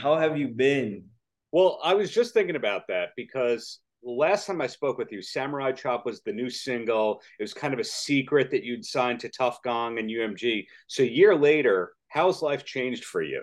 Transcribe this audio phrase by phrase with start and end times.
[0.00, 1.04] How have you been?
[1.52, 5.72] Well, I was just thinking about that because last time I spoke with you, Samurai
[5.72, 7.20] Chop was the new single.
[7.38, 10.64] It was kind of a secret that you'd signed to Tuff Gong and UMG.
[10.86, 13.42] So a year later, how's life changed for you?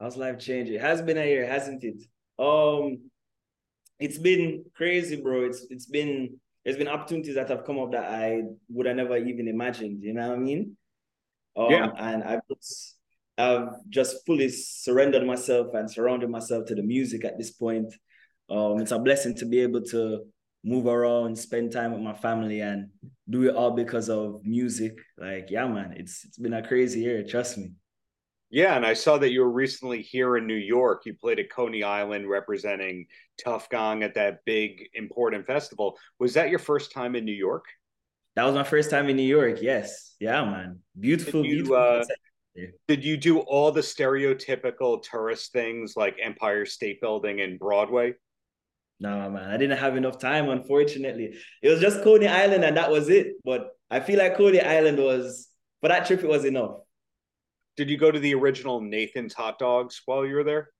[0.00, 0.70] How's life changed?
[0.70, 2.00] It has been a year, hasn't it?
[2.38, 3.10] Um,
[3.98, 5.46] it's been crazy, bro.
[5.46, 9.16] It's it's been there's been opportunities that have come up that I would have never
[9.16, 10.02] even imagined.
[10.02, 10.76] You know what I mean?
[11.56, 11.90] Um, Yeah.
[11.96, 12.95] And I've just
[13.38, 17.94] I've just fully surrendered myself and surrounded myself to the music at this point.
[18.48, 20.24] Um, it's a blessing to be able to
[20.64, 22.88] move around, spend time with my family, and
[23.28, 24.94] do it all because of music.
[25.18, 27.24] Like, yeah, man, it's it's been a crazy year.
[27.24, 27.72] Trust me.
[28.48, 31.02] Yeah, and I saw that you were recently here in New York.
[31.04, 33.06] You played at Coney Island representing
[33.42, 35.98] Tuff Gong at that big important festival.
[36.20, 37.64] Was that your first time in New York?
[38.36, 39.58] That was my first time in New York.
[39.60, 41.76] Yes, yeah, man, beautiful, you, beautiful.
[41.76, 42.04] uh.
[42.88, 48.14] Did you do all the stereotypical tourist things like Empire State Building and Broadway?
[48.98, 50.48] No, man, I didn't have enough time.
[50.48, 53.34] Unfortunately, it was just Coney Island, and that was it.
[53.44, 55.48] But I feel like Coney Island was
[55.80, 56.22] for that trip.
[56.22, 56.78] It was enough.
[57.76, 60.70] Did you go to the original Nathan's hot dogs while you were there?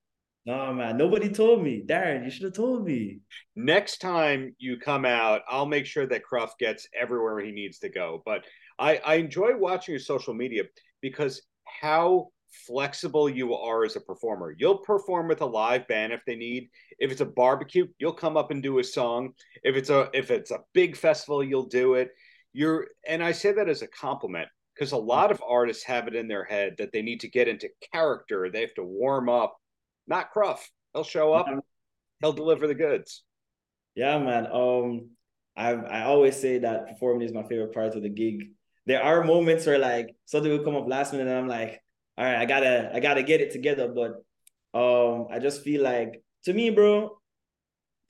[0.47, 1.83] No, man, nobody told me.
[1.85, 3.19] Darren, you should have told me.
[3.57, 7.89] Next time you come out, I'll make sure that Cruff gets everywhere he needs to
[7.89, 8.23] go.
[8.25, 8.45] But
[8.79, 10.63] I, I enjoy watching your social media
[11.03, 12.29] because how
[12.67, 14.55] flexible you are as a performer.
[14.57, 16.71] You'll perform with a live band if they need.
[16.99, 19.33] If it's a barbecue, you'll come up and do a song.
[19.63, 22.11] If it's a if it's a big festival, you'll do it.
[22.53, 26.15] You're and I say that as a compliment because a lot of artists have it
[26.15, 28.51] in their head that they need to get into character.
[28.51, 29.57] They have to warm up.
[30.07, 30.71] Not Cruff.
[30.95, 31.47] He'll show up.
[32.21, 33.23] He'll deliver the goods.
[33.95, 34.47] Yeah, man.
[34.53, 35.11] Um,
[35.57, 38.51] I I always say that performing is my favorite part of the gig.
[38.87, 41.81] There are moments where like something will come up last minute, and I'm like,
[42.17, 43.89] all right, I gotta I gotta get it together.
[43.89, 44.23] But
[44.79, 47.19] um, I just feel like to me, bro,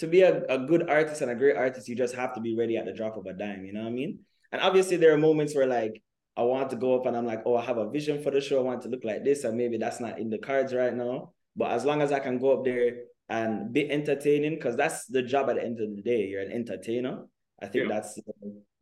[0.01, 2.57] to be a, a good artist and a great artist, you just have to be
[2.57, 3.65] ready at the drop of a dime.
[3.65, 4.21] You know what I mean?
[4.53, 6.03] And obviously, there are moments where like
[6.37, 8.41] I want to go up and I'm like, oh, I have a vision for the
[8.41, 8.59] show.
[8.59, 11.33] I want to look like this, and maybe that's not in the cards right now.
[11.57, 12.97] But as long as I can go up there
[13.31, 16.27] and be entertaining, because that's the job at the end of the day.
[16.27, 17.25] You're an entertainer.
[17.61, 17.95] I think Yeah.
[17.95, 18.19] that's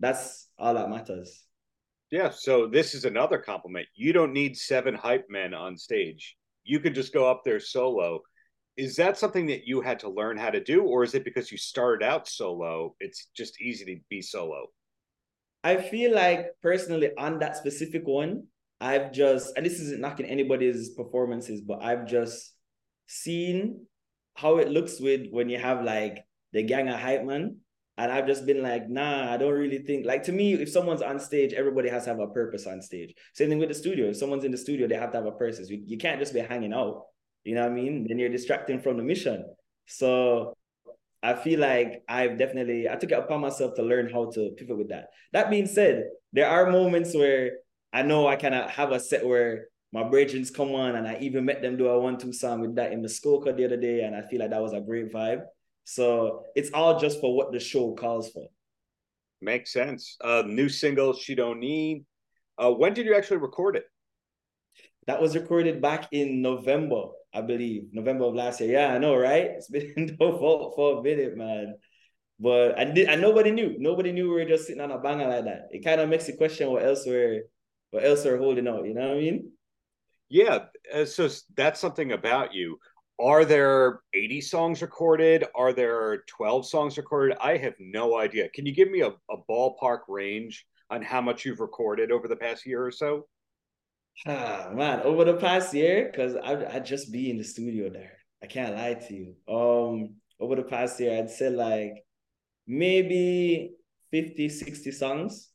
[0.00, 1.43] that's all that matters.
[2.10, 3.86] Yeah, so this is another compliment.
[3.94, 6.36] You don't need seven hype men on stage.
[6.62, 8.20] You can just go up there solo.
[8.76, 11.50] Is that something that you had to learn how to do, or is it because
[11.50, 12.94] you started out solo?
[13.00, 14.66] It's just easy to be solo.
[15.62, 18.48] I feel like personally on that specific one,
[18.80, 22.52] I've just and this isn't knocking anybody's performances, but I've just
[23.06, 23.86] seen
[24.34, 27.58] how it looks with when you have like the gang of hype man.
[27.96, 31.02] And I've just been like, nah, I don't really think like to me, if someone's
[31.02, 33.14] on stage, everybody has to have a purpose on stage.
[33.34, 34.08] Same thing with the studio.
[34.08, 35.70] If someone's in the studio, they have to have a purpose.
[35.70, 37.04] You, you can't just be hanging out.
[37.44, 38.06] You know what I mean?
[38.08, 39.44] Then you're distracting from the mission.
[39.86, 40.56] So
[41.22, 44.76] I feel like I've definitely I took it upon myself to learn how to pivot
[44.76, 45.10] with that.
[45.32, 47.58] That being said, there are moments where
[47.92, 51.18] I know I kind of have a set where my brethrens come on and I
[51.20, 54.02] even met them do a one-two song with that in the Muskoka the other day,
[54.02, 55.42] and I feel like that was a great vibe.
[55.84, 58.46] So it's all just for what the show calls for.
[59.40, 60.16] Makes sense.
[60.20, 62.04] Uh, new single, She Don't Need.
[62.56, 63.84] Uh, when did you actually record it?
[65.06, 67.02] That was recorded back in November,
[67.32, 68.72] I believe, November of last year.
[68.72, 69.44] Yeah, I know, right?
[69.44, 71.74] It's been for, for a minute, man.
[72.40, 73.76] But I did, and nobody knew.
[73.78, 75.68] Nobody knew we were just sitting on a banger like that.
[75.70, 77.42] It kind of makes you question what else we're,
[77.90, 78.86] what else we're holding out.
[78.86, 79.52] You know what I mean?
[80.30, 82.78] Yeah, uh, so that's something about you.
[83.20, 85.44] Are there 80 songs recorded?
[85.54, 87.36] Are there 12 songs recorded?
[87.40, 88.48] I have no idea.
[88.48, 92.36] Can you give me a, a ballpark range on how much you've recorded over the
[92.36, 93.26] past year or so?
[94.26, 98.18] Ah, man, over the past year, because I I just be in the studio there.
[98.42, 99.34] I can't lie to you.
[99.48, 102.04] Um, over the past year, I'd say like
[102.66, 103.72] maybe
[104.10, 105.50] 50, 60 songs.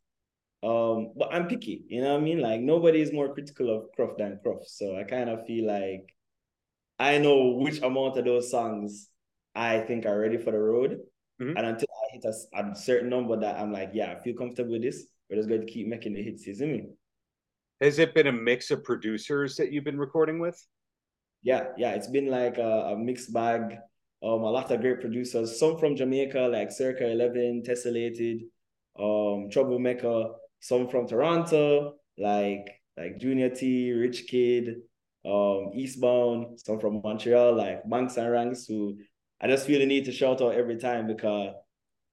[0.62, 2.42] Um, but I'm picky, you know what I mean?
[2.42, 4.68] Like nobody is more critical of Cruff than Cruff.
[4.68, 6.14] So I kind of feel like
[7.00, 9.10] I know which amount of those songs
[9.56, 11.00] I think are ready for the road.
[11.42, 11.56] Mhm.
[11.58, 14.82] And until I hit a certain number that I'm like, yeah, I feel comfortable with
[14.82, 16.90] this, we're just going to keep making the hits, isn't it?
[17.82, 20.62] Has it been a mix of producers that you've been recording with?
[21.42, 23.78] Yeah, yeah, it's been like a, a mixed bag.
[24.22, 28.42] Um, a lot of great producers, some from Jamaica, like Circa 11, Tessellated,
[29.00, 32.68] um, Troublemaker, some from Toronto, like
[32.98, 34.82] like Junior T, Rich Kid,
[35.26, 38.98] um, Eastbound, some from Montreal, like Banks and Ranks, who
[39.42, 41.54] I just feel the need to shout out every time because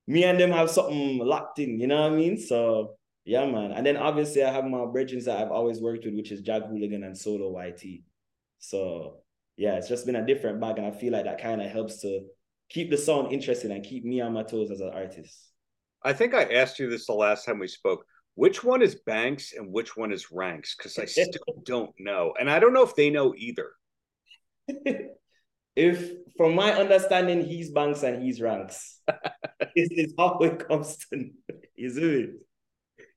[0.07, 2.39] me and them have something locked in, you know what I mean?
[2.39, 3.73] So yeah, man.
[3.73, 6.63] And then obviously I have my brethren that I've always worked with, which is Jag
[6.65, 8.03] Hooligan and Solo YT.
[8.59, 9.23] So
[9.57, 12.01] yeah, it's just been a different bag, and I feel like that kind of helps
[12.03, 12.27] to
[12.69, 15.51] keep the sound interesting and keep me on my toes as an artist.
[16.03, 18.05] I think I asked you this the last time we spoke.
[18.37, 20.77] Which one is Banks and which one is Ranks?
[20.77, 21.27] Because I still
[21.65, 23.73] don't know, and I don't know if they know either.
[25.77, 29.01] if, from my understanding, he's Banks and he's Ranks.
[29.75, 31.31] this is how it comes to,
[31.77, 32.31] is it?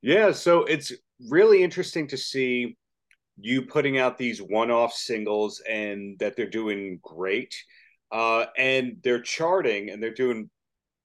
[0.01, 0.94] Yeah, so it's
[1.27, 2.77] really interesting to see
[3.42, 7.56] you putting out these one-off singles and that they're doing great
[8.12, 10.50] uh, and they're charting and they're doing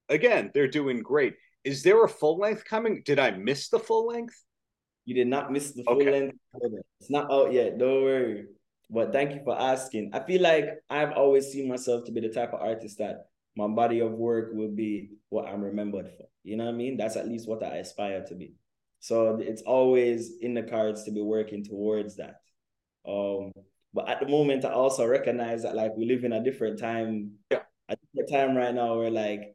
[0.08, 1.34] again they're doing great
[1.64, 4.34] is there a full length coming did i miss the full length
[5.05, 6.11] you did not miss the full okay.
[6.11, 6.37] length
[7.00, 8.44] it's not out yet don't worry
[8.90, 12.28] but thank you for asking i feel like i've always seen myself to be the
[12.28, 13.26] type of artist that
[13.56, 16.96] my body of work will be what i'm remembered for you know what i mean
[16.96, 18.55] that's at least what i aspire to be
[19.05, 22.40] so it's always in the cards to be working towards that.
[23.06, 23.52] Um,
[23.93, 27.32] but at the moment, I also recognize that like we live in a different time.
[27.50, 27.69] Yeah.
[27.90, 29.55] A different time right now where like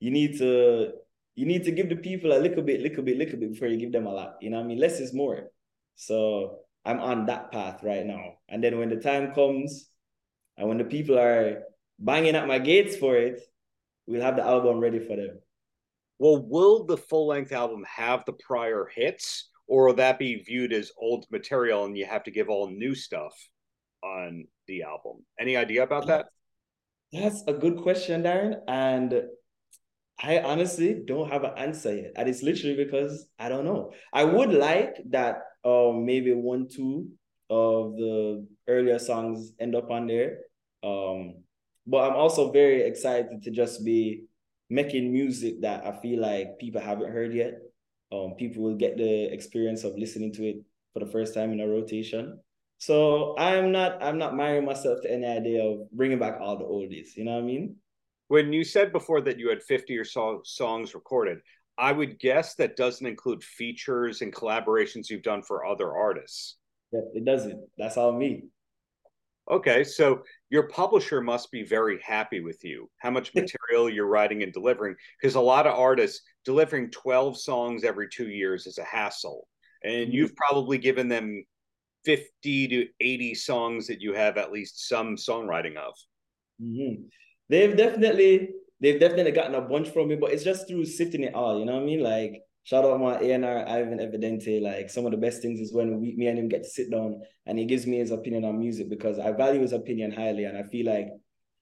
[0.00, 0.92] you need to
[1.36, 3.78] you need to give the people a little bit, little bit, little bit before you
[3.78, 4.36] give them a lot.
[4.40, 4.80] You know what I mean?
[4.80, 5.50] Less is more.
[5.94, 8.34] So I'm on that path right now.
[8.48, 9.88] And then when the time comes
[10.56, 11.62] and when the people are
[11.98, 13.40] banging at my gates for it,
[14.06, 15.38] we'll have the album ready for them
[16.18, 20.72] well, will the full length album have the prior hits, or will that be viewed
[20.72, 23.34] as old material and you have to give all new stuff
[24.02, 25.24] on the album?
[25.38, 26.26] Any idea about that?
[27.12, 28.60] That's a good question, Darren.
[28.66, 29.22] And
[30.18, 32.12] I honestly don't have an answer yet.
[32.16, 33.92] And it's literally because I don't know.
[34.12, 37.08] I would like that um maybe one, two
[37.50, 40.38] of the earlier songs end up on there.
[40.82, 41.42] Um,
[41.86, 44.24] but I'm also very excited to just be
[44.68, 47.54] making music that I feel like people haven't heard yet.
[48.10, 50.56] Um, people will get the experience of listening to it
[50.92, 52.40] for the first time in a rotation.
[52.78, 56.64] So I'm not I'm not marrying myself to any idea of bringing back all the
[56.64, 57.16] oldies.
[57.16, 57.76] You know what I mean?
[58.28, 61.38] When you said before that you had 50 or so songs recorded,
[61.78, 66.56] I would guess that doesn't include features and collaborations you've done for other artists.
[66.92, 67.60] Yeah, it doesn't.
[67.76, 68.44] That's all me.
[69.48, 74.42] Okay, so your publisher must be very happy with you, how much material you're writing
[74.42, 74.96] and delivering.
[75.20, 79.46] Because a lot of artists delivering 12 songs every two years is a hassle.
[79.84, 80.12] And mm-hmm.
[80.12, 81.44] you've probably given them
[82.04, 85.94] 50 to 80 songs that you have at least some songwriting of.
[86.60, 87.04] Mm-hmm.
[87.48, 88.50] They've definitely
[88.80, 91.64] they've definitely gotten a bunch from me, but it's just through sifting it all, you
[91.64, 92.02] know what I mean?
[92.02, 94.60] Like shout out my A&R Ivan Evidente.
[94.60, 96.90] Like some of the best things is when we, me and him get to sit
[96.90, 100.44] down and he gives me his opinion on music because I value his opinion highly
[100.44, 101.08] and I feel like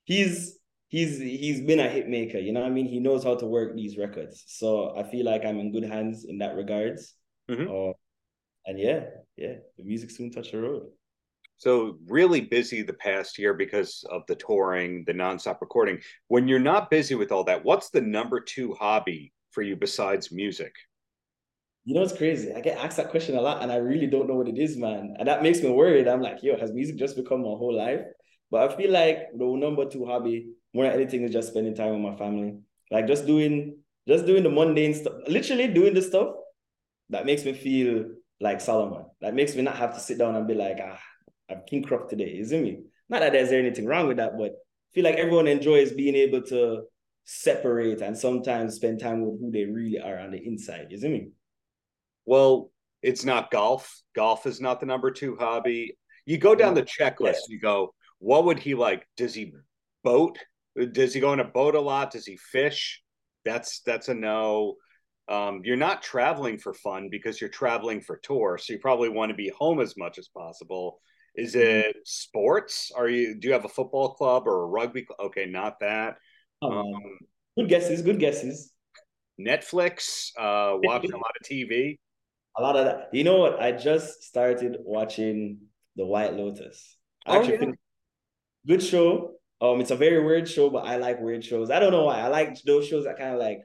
[0.05, 0.59] he's
[0.89, 2.39] he's he's been a hit maker.
[2.39, 2.87] You know what I mean?
[2.87, 4.45] He knows how to work these records.
[4.47, 7.15] So I feel like I'm in good hands in that regards.
[7.51, 7.71] Mm-hmm.
[7.71, 7.93] Uh,
[8.67, 9.05] and yeah,
[9.37, 10.85] yeah, the music soon touch the road.
[11.57, 15.99] So really busy the past year because of the touring, the nonstop recording.
[16.29, 20.33] When you're not busy with all that, what's the number two hobby for you besides
[20.33, 20.75] music?
[21.85, 22.53] You know, it's crazy.
[22.53, 24.77] I get asked that question a lot, and I really don't know what it is,
[24.77, 25.17] man.
[25.19, 26.09] And that makes me worried.
[26.09, 28.01] I'm like, yo, has music just become my whole life?
[28.51, 31.91] But I feel like the number two hobby, more than anything, is just spending time
[31.91, 32.59] with my family.
[32.91, 35.13] Like just doing, just doing the mundane stuff.
[35.29, 36.35] Literally doing the stuff
[37.11, 38.07] that makes me feel
[38.41, 39.05] like Solomon.
[39.21, 41.01] That makes me not have to sit down and be like, ah,
[41.51, 42.37] I'm King Cruff today.
[42.39, 42.81] Isn't me?
[43.09, 46.43] Not that there's anything wrong with that, but I feel like everyone enjoys being able
[46.43, 46.85] to
[47.25, 50.87] separate and sometimes spend time with who they really are on the inside.
[50.91, 51.29] You see me?
[52.25, 52.71] Well,
[53.03, 54.03] it's not golf.
[54.15, 55.97] Golf is not the number two hobby.
[56.27, 59.07] You go down the checklist, you go, what would he like?
[59.17, 59.53] Does he
[60.03, 60.39] boat?
[60.93, 62.13] Does he go on a boat a lot?
[62.13, 63.03] Does he fish?
[63.45, 64.77] That's that's a no.
[65.29, 69.31] Um, you're not traveling for fun because you're traveling for tour, so you probably want
[69.31, 71.01] to be home as much as possible.
[71.35, 71.89] Is mm-hmm.
[71.91, 72.93] it sports?
[72.97, 75.03] Are you do you have a football club or a rugby?
[75.03, 75.19] Club?
[75.27, 76.17] Okay, not that.
[76.63, 77.03] Oh, um,
[77.59, 78.03] good guesses.
[78.03, 78.73] Good guesses.
[79.41, 80.31] Netflix.
[80.39, 81.99] Uh, watching a lot of TV
[82.57, 83.09] a lot of that.
[83.13, 83.61] You know what?
[83.61, 85.59] I just started watching
[85.97, 86.97] The White Lotus.
[87.27, 87.65] I oh, yeah.
[88.67, 89.33] good show.
[89.61, 91.71] Um, it's a very weird show, but I like weird shows.
[91.71, 92.21] I don't know why.
[92.21, 93.61] I like those shows that kind of like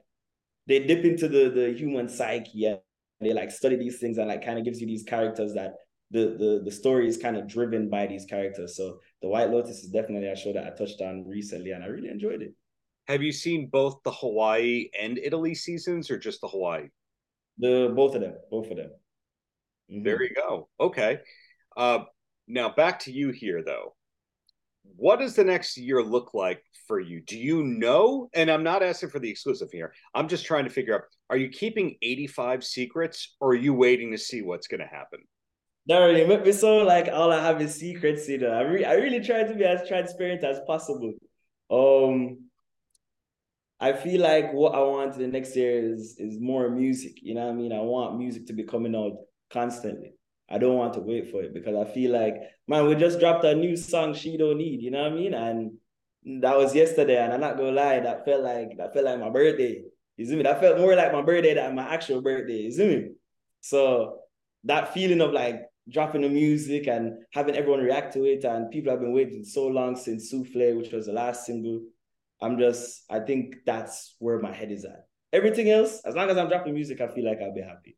[0.66, 2.78] they dip into the the human psyche and
[3.20, 5.74] they like study these things and like kind of gives you these characters that
[6.10, 8.76] the the the story is kind of driven by these characters.
[8.76, 11.86] So The White Lotus is definitely a show that I touched on recently and I
[11.86, 12.54] really enjoyed it.
[13.06, 16.88] Have you seen both the Hawaii and Italy seasons or just the Hawaii?
[17.58, 18.90] The both of them, both of them.
[19.90, 20.02] Mm-hmm.
[20.02, 20.68] There you go.
[20.78, 21.20] Okay.
[21.76, 22.00] Uh,
[22.48, 23.94] now back to you here, though.
[24.96, 27.20] What does the next year look like for you?
[27.20, 28.28] Do you know?
[28.34, 29.92] And I'm not asking for the exclusive here.
[30.14, 34.10] I'm just trying to figure out: Are you keeping 85 secrets, or are you waiting
[34.10, 35.20] to see what's going to happen?
[35.90, 38.52] Darren, you make me so like all I have is secrets, you know.
[38.52, 41.14] I, re- I really try to be as transparent as possible.
[41.68, 42.44] Um,
[43.80, 47.14] I feel like what I want the next year is is more music.
[47.22, 47.72] You know what I mean?
[47.72, 49.16] I want music to be coming out
[49.50, 50.12] constantly.
[50.48, 52.36] I don't want to wait for it because I feel like,
[52.68, 55.34] man, we just dropped a new song, She Don't Need, you know what I mean?
[55.34, 59.18] And that was yesterday, and I'm not gonna lie, that felt like that felt like
[59.18, 59.82] my birthday.
[60.16, 60.44] You see me?
[60.44, 62.62] That felt more like my birthday than my actual birthday.
[62.62, 63.08] You see me?
[63.60, 64.20] So
[64.64, 68.90] that feeling of like dropping the music and having everyone react to it, and people
[68.90, 71.82] have been waiting so long since Souffle, which was the last single.
[72.42, 75.06] I'm just, I think that's where my head is at.
[75.32, 77.96] Everything else, as long as I'm dropping music, I feel like I'll be happy.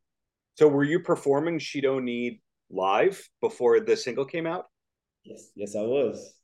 [0.58, 4.66] So were you performing She Don't Need live before the single came out?
[5.24, 6.34] Yes, yes, I was.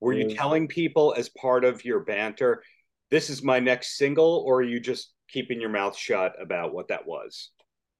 [0.00, 2.62] Were you telling people as part of your banter,
[3.10, 6.88] this is my next single, or are you just keeping your mouth shut about what
[6.88, 7.50] that was?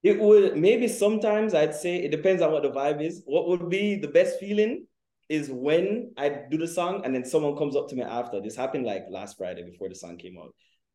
[0.03, 3.23] It would maybe sometimes I'd say it depends on what the vibe is.
[3.25, 4.87] What would be the best feeling
[5.29, 8.41] is when I do the song and then someone comes up to me after.
[8.41, 10.55] This happened like last Friday before the song came out.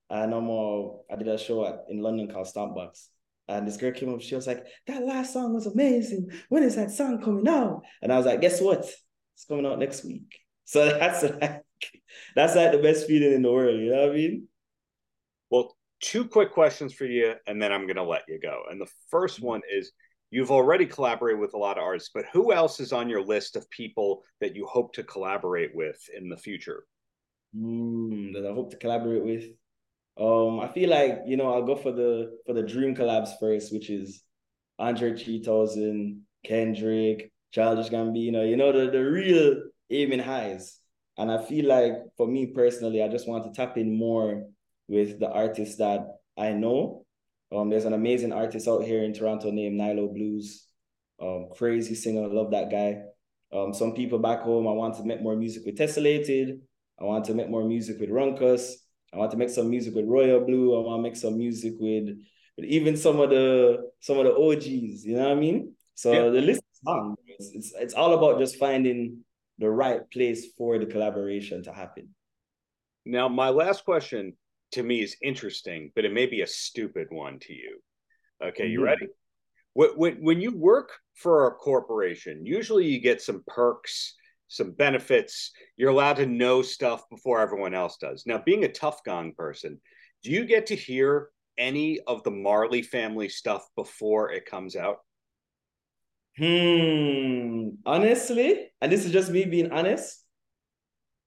[0.09, 3.07] And I'm uh, I did a show at, in London called Stompbox.
[3.49, 6.29] And this girl came up, she was like, That last song was amazing.
[6.49, 7.83] When is that song coming out?
[8.01, 8.79] And I was like, Guess what?
[9.35, 10.37] It's coming out next week.
[10.65, 11.63] So that's like
[12.35, 14.47] that's like the best feeling in the world, you know what I mean?
[15.49, 18.63] Well, two quick questions for you, and then I'm gonna let you go.
[18.69, 19.91] And the first one is
[20.31, 23.55] you've already collaborated with a lot of artists, but who else is on your list
[23.55, 26.85] of people that you hope to collaborate with in the future?
[27.55, 29.45] Mm, that I hope to collaborate with.
[30.19, 33.71] Um, I feel like you know I'll go for the for the dream collabs first,
[33.71, 34.23] which is
[34.79, 38.47] Andre 3000, Kendrick, Childish Gambino.
[38.47, 40.79] You know the the real aiming highs.
[41.19, 44.45] And I feel like for me personally, I just want to tap in more
[44.87, 47.05] with the artists that I know.
[47.51, 50.65] Um, there's an amazing artist out here in Toronto named Nilo Blues.
[51.21, 53.01] Um, crazy singer, love that guy.
[53.51, 56.59] Um, some people back home, I want to make more music with Tessellated.
[56.99, 58.73] I want to make more music with Runkus.
[59.13, 60.75] I want to make some music with Royal Blue.
[60.75, 62.09] I want to make some music with,
[62.57, 65.05] with even some of the some of the OGs.
[65.05, 65.73] You know what I mean?
[65.95, 66.29] So yeah.
[66.29, 67.15] the list is long.
[67.25, 69.23] It's, it's it's all about just finding
[69.59, 72.09] the right place for the collaboration to happen.
[73.05, 74.33] Now, my last question
[74.71, 77.79] to me is interesting, but it may be a stupid one to you.
[78.43, 78.85] Okay, you mm-hmm.
[78.85, 79.07] ready?
[79.73, 84.15] When, when you work for a corporation, usually you get some perks,
[84.47, 85.51] some benefits.
[85.77, 88.23] You're allowed to know stuff before everyone else does.
[88.25, 89.79] Now, being a Tuff Gong person,
[90.23, 94.97] do you get to hear any of the Marley family stuff before it comes out?
[96.37, 97.69] Hmm.
[97.85, 100.23] Honestly, and this is just me being honest.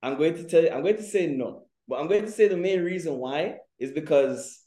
[0.02, 1.66] I'm going to tell you, I'm going to say no.
[1.90, 4.60] But I'm going to say the main reason why is because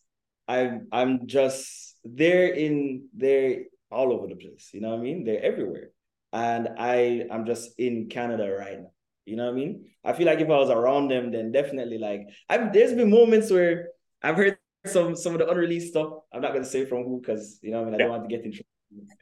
[0.46, 4.72] I'm I'm just they're in they're all over the place.
[4.74, 5.24] You know what I mean?
[5.24, 5.92] They're everywhere.
[6.34, 8.92] And I I'm just in Canada right now.
[9.24, 9.86] You know what I mean?
[10.04, 13.50] I feel like if I was around them, then definitely like I've there's been moments
[13.50, 13.88] where
[14.22, 16.12] I've heard some some of the unreleased stuff.
[16.34, 18.30] I'm not gonna say from who because you know what I mean I don't want
[18.30, 19.16] to get in trouble.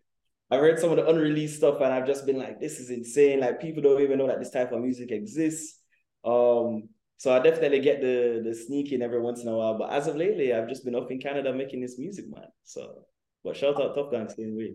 [0.50, 3.42] I've heard some of the unreleased stuff and I've just been like, this is insane.
[3.42, 5.80] Like people don't even know that this type of music exists.
[6.26, 6.90] Um,
[7.22, 9.78] so I definitely get the the sneaking every once in a while.
[9.78, 12.48] But as of lately, I've just been up in Canada making this music, man.
[12.64, 13.04] So
[13.44, 14.74] but shout out Tuff Gong same way.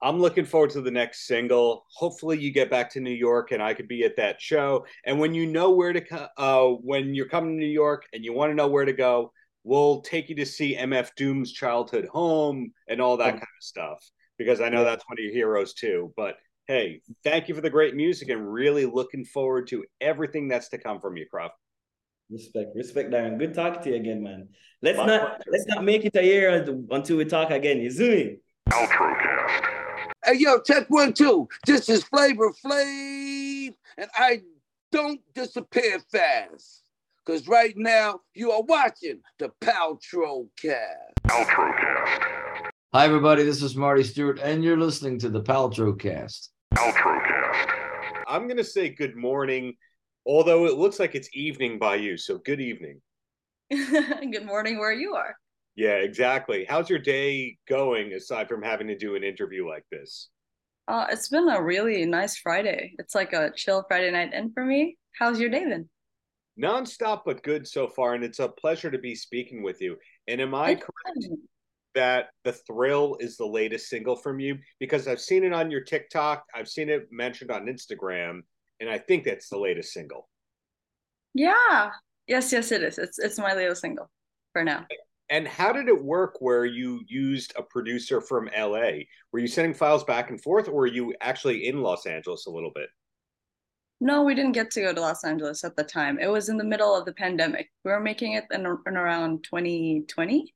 [0.00, 1.84] I'm looking forward to the next single.
[1.92, 4.86] Hopefully, you get back to New York and I could be at that show.
[5.04, 8.24] And when you know where to come, uh, when you're coming to New York and
[8.24, 9.32] you want to know where to go,
[9.64, 14.08] we'll take you to see MF Doom's childhood home and all that kind of stuff
[14.38, 16.14] because I know that's one of your heroes too.
[16.16, 16.36] But
[16.68, 20.78] hey, thank you for the great music and really looking forward to everything that's to
[20.78, 21.52] come from you, Cruff.
[22.30, 23.38] Respect, respect, Darren.
[23.38, 24.48] Good talking to you again, man.
[24.82, 25.42] Let's My not pleasure.
[25.52, 27.78] let's not make it a year until we talk again.
[27.80, 28.36] You see me?
[28.70, 29.64] Outrocast.
[30.24, 31.48] Hey yo, check one two.
[31.66, 34.42] This is Flavor Flav, and I
[34.90, 36.82] don't disappear fast.
[37.24, 41.14] Cause right now you are watching the Paltrow Cast.
[41.28, 42.70] Paltrocast.
[42.92, 43.44] Hi, everybody.
[43.44, 45.96] This is Marty Stuart, and you're listening to the Paltrow
[46.76, 46.96] Cast.
[46.96, 47.70] Paltrocast.
[48.26, 49.74] I'm going to say good morning,
[50.26, 52.16] although it looks like it's evening by you.
[52.16, 53.00] So good evening.
[53.70, 55.36] good morning where you are.
[55.74, 56.64] Yeah, exactly.
[56.68, 60.28] How's your day going aside from having to do an interview like this?
[60.88, 62.94] Uh, it's been a really nice Friday.
[62.98, 64.96] It's like a chill Friday night in for me.
[65.18, 65.88] How's your day been?
[66.60, 68.14] Nonstop, but good so far.
[68.14, 69.96] And it's a pleasure to be speaking with you.
[70.28, 71.28] And am I correct?
[71.96, 75.80] That the thrill is the latest single from you because I've seen it on your
[75.80, 78.42] TikTok, I've seen it mentioned on Instagram,
[78.80, 80.28] and I think that's the latest single.
[81.34, 81.90] Yeah.
[82.28, 82.98] Yes, yes, it is.
[82.98, 84.10] It's it's my latest single
[84.52, 84.86] for now.
[85.28, 88.90] And how did it work where you used a producer from LA?
[89.32, 92.50] Were you sending files back and forth or were you actually in Los Angeles a
[92.50, 92.88] little bit?
[94.00, 96.18] No, we didn't get to go to Los Angeles at the time.
[96.18, 97.70] It was in the middle of the pandemic.
[97.84, 100.54] We were making it in, in around 2020.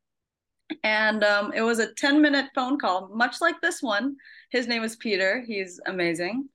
[0.85, 4.17] And um, it was a 10 minute phone call, much like this one.
[4.51, 5.43] His name is Peter.
[5.47, 6.49] He's amazing.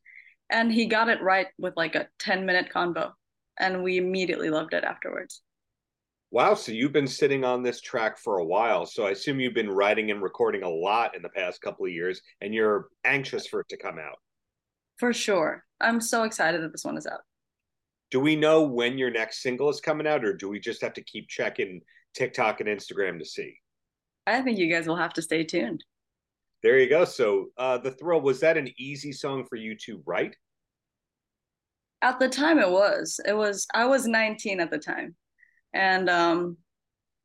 [0.50, 3.12] And he got it right with like a 10 minute convo.
[3.60, 5.42] And we immediately loved it afterwards.
[6.32, 6.56] Wow.
[6.56, 8.86] So you've been sitting on this track for a while.
[8.86, 11.92] So I assume you've been writing and recording a lot in the past couple of
[11.92, 14.18] years and you're anxious for it to come out.
[14.98, 15.64] For sure.
[15.80, 17.22] I'm so excited that this one is out.
[18.12, 20.94] Do we know when your next single is coming out, or do we just have
[20.94, 21.82] to keep checking
[22.14, 23.58] TikTok and Instagram to see?
[24.28, 25.84] I think you guys will have to stay tuned.
[26.64, 27.06] There you go.
[27.06, 30.36] So, uh, The Thrill, was that an easy song for you to write?
[32.02, 33.20] At the time, it was.
[33.26, 35.16] It was, I was 19 at the time.
[35.74, 36.58] And um,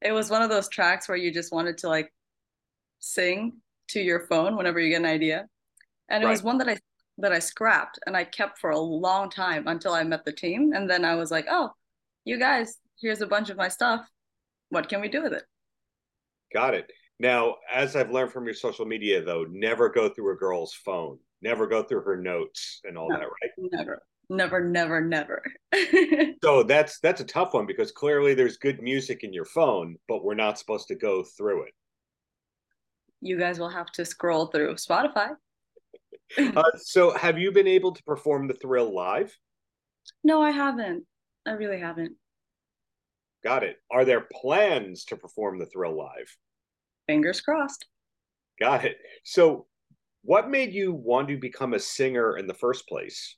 [0.02, 2.12] it was one of those tracks where you just wanted to like
[2.98, 3.54] sing
[3.88, 5.46] to your phone whenever you get an idea.
[6.08, 6.32] And it right.
[6.32, 6.76] was one that I
[7.18, 10.72] that I scrapped and I kept for a long time until I met the team.
[10.74, 11.70] And then I was like, oh,
[12.24, 14.08] you guys, here's a bunch of my stuff.
[14.70, 15.44] What can we do with it?
[16.52, 16.90] Got it.
[17.18, 21.18] Now, as I've learned from your social media, though, never go through a girl's phone,
[21.42, 23.70] never go through her notes and all no, that, right?
[23.72, 25.42] Never, never, never, never.
[26.42, 30.24] so that's that's a tough one because clearly there's good music in your phone, but
[30.24, 31.74] we're not supposed to go through it.
[33.20, 35.32] You guys will have to scroll through Spotify.
[36.38, 39.36] uh, so have you been able to perform the thrill live
[40.22, 41.04] no i haven't
[41.46, 42.12] i really haven't
[43.42, 43.76] got it.
[43.90, 46.36] Are there plans to perform the thrill live?
[47.06, 47.86] Fingers crossed.
[48.58, 48.98] Got it.
[49.24, 49.66] So
[50.22, 53.36] what made you want to become a singer in the first place?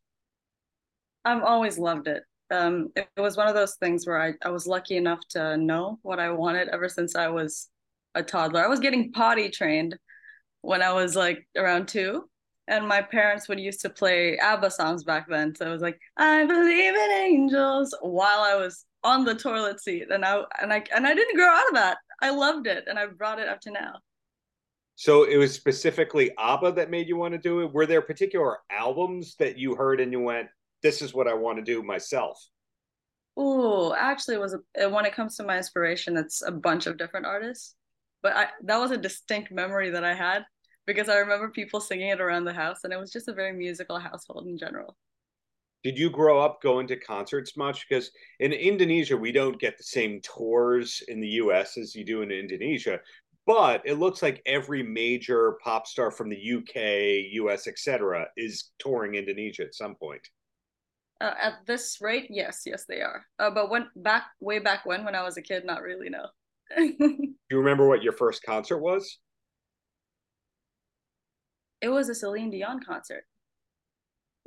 [1.24, 2.24] I've always loved it.
[2.50, 5.98] Um, it, was one of those things where I, I was lucky enough to know
[6.02, 7.70] what i wanted ever since i was
[8.14, 8.62] a toddler.
[8.62, 9.96] I was getting potty trained
[10.60, 12.28] when i was like around two
[12.68, 15.54] and my parents would used to play ABBA songs back then.
[15.54, 20.10] So it was like, I believe in angels while I was on the toilet seat.
[20.10, 21.98] And I and I and I didn't grow out of that.
[22.20, 23.94] I loved it and I brought it up to now.
[24.94, 27.72] So it was specifically ABBA that made you want to do it.
[27.72, 30.48] Were there particular albums that you heard and you went,
[30.82, 32.38] "This is what I want to do myself"?
[33.36, 36.98] Oh, actually, it was a, when it comes to my inspiration, it's a bunch of
[36.98, 37.74] different artists.
[38.22, 40.44] But I, that was a distinct memory that I had
[40.86, 43.52] because I remember people singing it around the house, and it was just a very
[43.52, 44.96] musical household in general.
[45.82, 47.88] Did you grow up going to concerts much?
[47.88, 52.22] Because in Indonesia, we don't get the same tours in the US as you do
[52.22, 53.00] in Indonesia,
[53.46, 59.16] but it looks like every major pop star from the UK, US, etc., is touring
[59.16, 60.28] Indonesia at some point.
[61.20, 63.24] Uh, at this rate, yes, yes, they are.
[63.38, 66.08] Uh, but when back way back when, when I was a kid, not really.
[66.08, 66.26] No.
[66.76, 66.94] do
[67.50, 69.18] you remember what your first concert was?
[71.80, 73.24] It was a Celine Dion concert.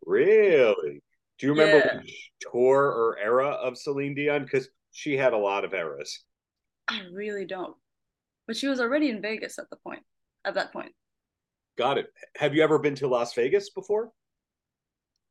[0.05, 1.01] Really?
[1.37, 1.97] Do you remember yeah.
[1.97, 4.43] which tour or era of Celine Dion?
[4.43, 6.23] Because she had a lot of eras.
[6.87, 7.75] I really don't.
[8.47, 10.03] But she was already in Vegas at the point.
[10.45, 10.93] At that point.
[11.77, 12.07] Got it.
[12.37, 14.11] Have you ever been to Las Vegas before?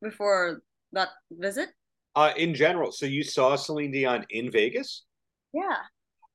[0.03, 0.63] Before
[0.93, 1.71] that visit?
[2.15, 2.93] Uh, in general.
[2.93, 5.05] So you saw Celine Dion in Vegas?
[5.53, 5.79] Yeah.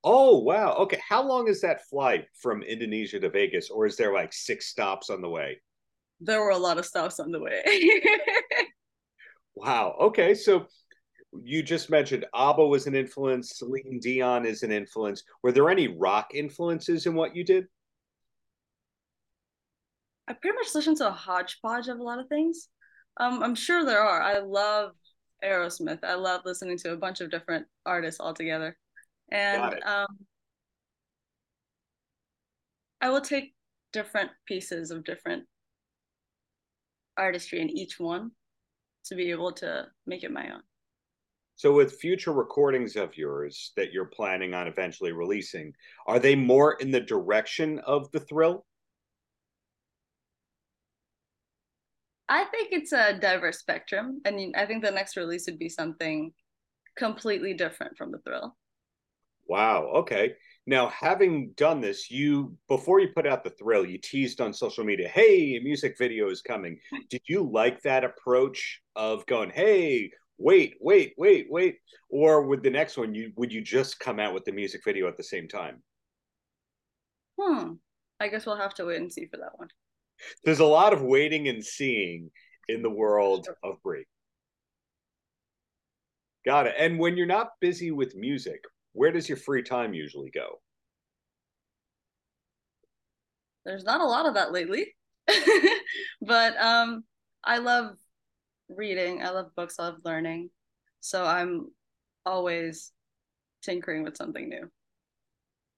[0.03, 0.73] Oh wow.
[0.75, 0.99] Okay.
[1.08, 5.10] How long is that flight from Indonesia to Vegas, or is there like six stops
[5.10, 5.62] on the way?
[6.21, 7.62] There were a lot of stops on the way.
[9.60, 9.95] wow.
[10.00, 10.34] Okay.
[10.34, 10.67] So
[11.43, 15.24] you just mentioned ABBA was an influence, Celine Dion is an influence.
[15.43, 17.65] Were there any rock influences in what you did?
[20.28, 22.69] I pretty much listened to a hodgepodge of a lot of things.
[23.17, 24.22] Um, I'm sure there are.
[24.22, 24.91] I love
[25.43, 26.04] Aerosmith.
[26.04, 28.78] I love listening to a bunch of different artists all together
[29.32, 30.17] and um,
[33.02, 33.54] I will take
[33.93, 35.45] different pieces of different
[37.17, 38.32] artistry in each one
[39.10, 40.62] to be able to make it my own.
[41.56, 45.74] So, with future recordings of yours that you're planning on eventually releasing,
[46.08, 48.65] are they more in the direction of the thrill?
[52.30, 54.22] I think it's a diverse spectrum.
[54.26, 56.32] I mean, I think the next release would be something
[56.95, 58.56] completely different from the thrill.
[59.48, 59.91] Wow.
[59.95, 60.36] Okay.
[60.69, 64.84] Now, having done this, you before you put out the thrill, you teased on social
[64.84, 66.79] media, "Hey, a music video is coming."
[67.10, 72.69] Did you like that approach of going, "Hey, wait, wait, wait, wait," or with the
[72.69, 75.47] next one, you would you just come out with the music video at the same
[75.47, 75.82] time?
[77.41, 77.73] Hmm.
[78.19, 79.69] I guess we'll have to wait and see for that one.
[80.43, 82.29] There's a lot of waiting and seeing
[82.67, 83.58] in the world sure.
[83.63, 84.05] of Brie.
[86.45, 86.75] Got it.
[86.77, 90.60] And when you're not busy with music, where does your free time usually go?
[93.69, 94.95] there's not a lot of that lately.
[96.21, 97.04] but um,
[97.43, 97.97] I love
[98.67, 99.21] reading.
[99.21, 99.75] I love books.
[99.78, 100.49] I love learning.
[101.02, 101.67] So I'm
[102.25, 102.91] always
[103.62, 104.69] tinkering with something new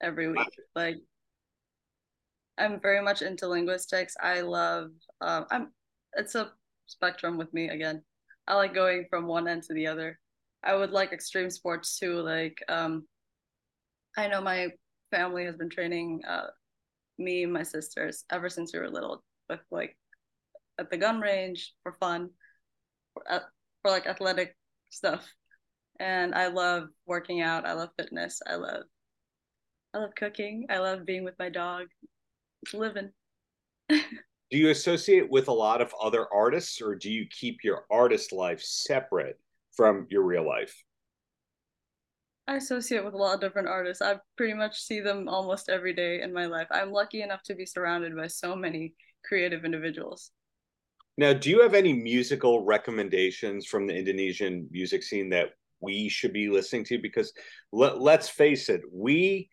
[0.02, 0.48] every week.
[0.74, 0.98] Like
[2.58, 4.16] I'm very much into linguistics.
[4.22, 5.72] I love um, I'm
[6.14, 6.52] it's a
[6.86, 8.04] spectrum with me again.
[8.48, 10.18] I like going from one end to the other.
[10.64, 12.22] I would like extreme sports too.
[12.22, 13.08] Like um,
[14.18, 14.70] I know my
[15.10, 16.48] family has been training uh,
[17.18, 19.98] me and my sisters ever since we were little with like
[20.80, 22.30] at the gun range for fun
[23.14, 23.40] for, uh,
[23.82, 24.56] for like athletic
[24.90, 25.28] stuff.
[26.00, 27.66] And i love working out.
[27.66, 28.42] I love fitness.
[28.48, 28.84] I love
[29.94, 30.68] i love cooking.
[30.70, 31.88] I love being with my dog.
[32.64, 33.12] It's living.
[33.90, 38.34] Do you associate with a lot of other artists or do you keep your artist
[38.34, 39.40] life separate
[39.82, 40.84] from your real life
[42.48, 44.02] I associate with a lot of different artists.
[44.02, 46.68] I pretty much see them almost every day in my life.
[46.70, 50.32] I'm lucky enough to be surrounded by so many creative individuals.
[51.18, 56.34] Now, do you have any musical recommendations from the Indonesian music scene that we should
[56.34, 57.00] be listening to?
[57.00, 57.32] Because
[57.72, 59.50] let, let's face it, we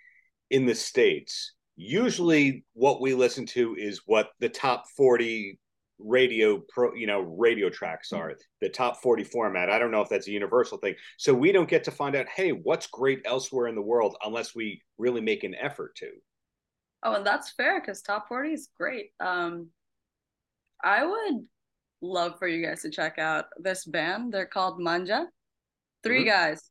[0.50, 5.58] in the States, usually what we listen to is what the top 40
[5.98, 9.70] radio pro you know radio tracks are the top 40 format.
[9.70, 10.94] I don't know if that's a universal thing.
[11.16, 14.54] So we don't get to find out hey what's great elsewhere in the world unless
[14.54, 16.10] we really make an effort to.
[17.02, 19.10] Oh and that's fair because top 40 is great.
[19.20, 19.68] Um
[20.82, 21.44] i would
[22.00, 24.32] love for you guys to check out this band.
[24.32, 25.26] They're called manja.
[26.04, 26.28] 3 mm-hmm.
[26.28, 26.70] guys.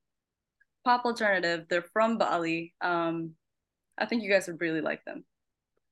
[0.85, 1.65] Pop alternative.
[1.69, 2.73] They're from bali.
[2.81, 3.31] Um
[3.97, 5.25] i think you guys would really like them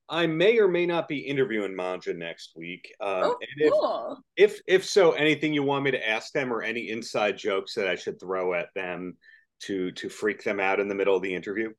[0.08, 2.94] I may or may not be interviewing Manja next week.
[3.02, 4.20] Um, oh, if, cool.
[4.38, 7.88] if if so, anything you want me to ask them, or any inside jokes that
[7.88, 9.18] I should throw at them
[9.62, 11.74] to to freak them out in the middle of the interview?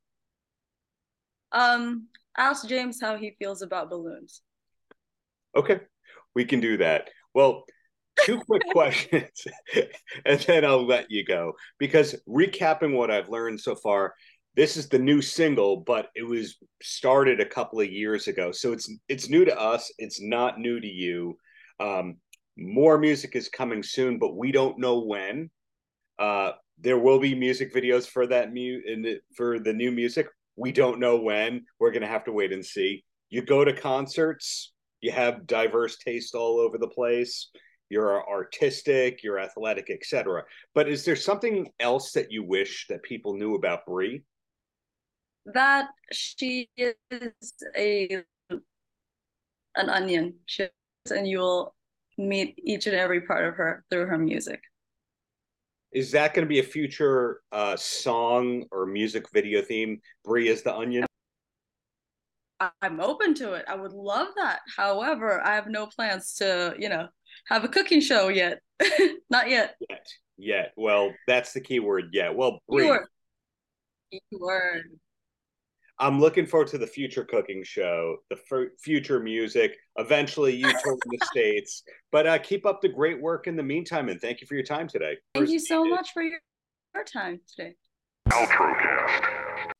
[1.52, 4.42] Um, ask James how he feels about balloons.
[5.54, 5.80] Okay,
[6.34, 7.10] we can do that.
[7.32, 7.64] Well,
[8.24, 9.46] two quick questions,
[10.24, 11.54] and then I'll let you go.
[11.78, 14.14] Because recapping what I've learned so far,
[14.56, 18.52] this is the new single, but it was started a couple of years ago.
[18.52, 19.92] So it's it's new to us.
[19.98, 21.36] It's not new to you.
[21.78, 22.16] Um,
[22.56, 25.50] more music is coming soon, but we don't know when.
[26.18, 30.26] Uh, there will be music videos for that mu the, for the new music.
[30.56, 31.66] We don't know when.
[31.78, 33.04] We're gonna have to wait and see.
[33.28, 34.72] You go to concerts.
[35.02, 37.50] You have diverse taste all over the place.
[37.90, 39.22] You're artistic.
[39.22, 40.44] You're athletic, etc.
[40.74, 44.22] But is there something else that you wish that people knew about Brie?
[45.54, 46.94] That she is
[47.76, 48.22] a
[49.76, 50.34] an onion.
[50.46, 50.68] She
[51.10, 51.74] and you will
[52.18, 54.60] meet each and every part of her through her music.
[55.92, 60.62] Is that going to be a future uh, song or music video theme brie is
[60.62, 61.06] the onion?
[62.80, 63.66] I'm open to it.
[63.68, 64.60] I would love that.
[64.76, 67.08] However i have no plans to you know
[67.48, 68.60] have a cooking show yet.
[69.30, 69.76] Not yet.
[69.88, 70.06] Yet.
[70.38, 70.72] Yet.
[70.76, 72.34] Well that's the key word yet.
[72.34, 72.84] Well brie.
[72.84, 73.06] Keyword.
[74.30, 74.98] keyword
[75.99, 80.99] I'm looking forward to the future cooking show, the f- future music, eventually you touring
[81.11, 81.83] the states.
[82.11, 84.63] But uh, keep up the great work in the meantime, and thank you for your
[84.63, 85.17] time today.
[85.35, 86.39] Thank you so much for your,
[86.95, 87.75] your time today.
[88.29, 89.71] Outrocast.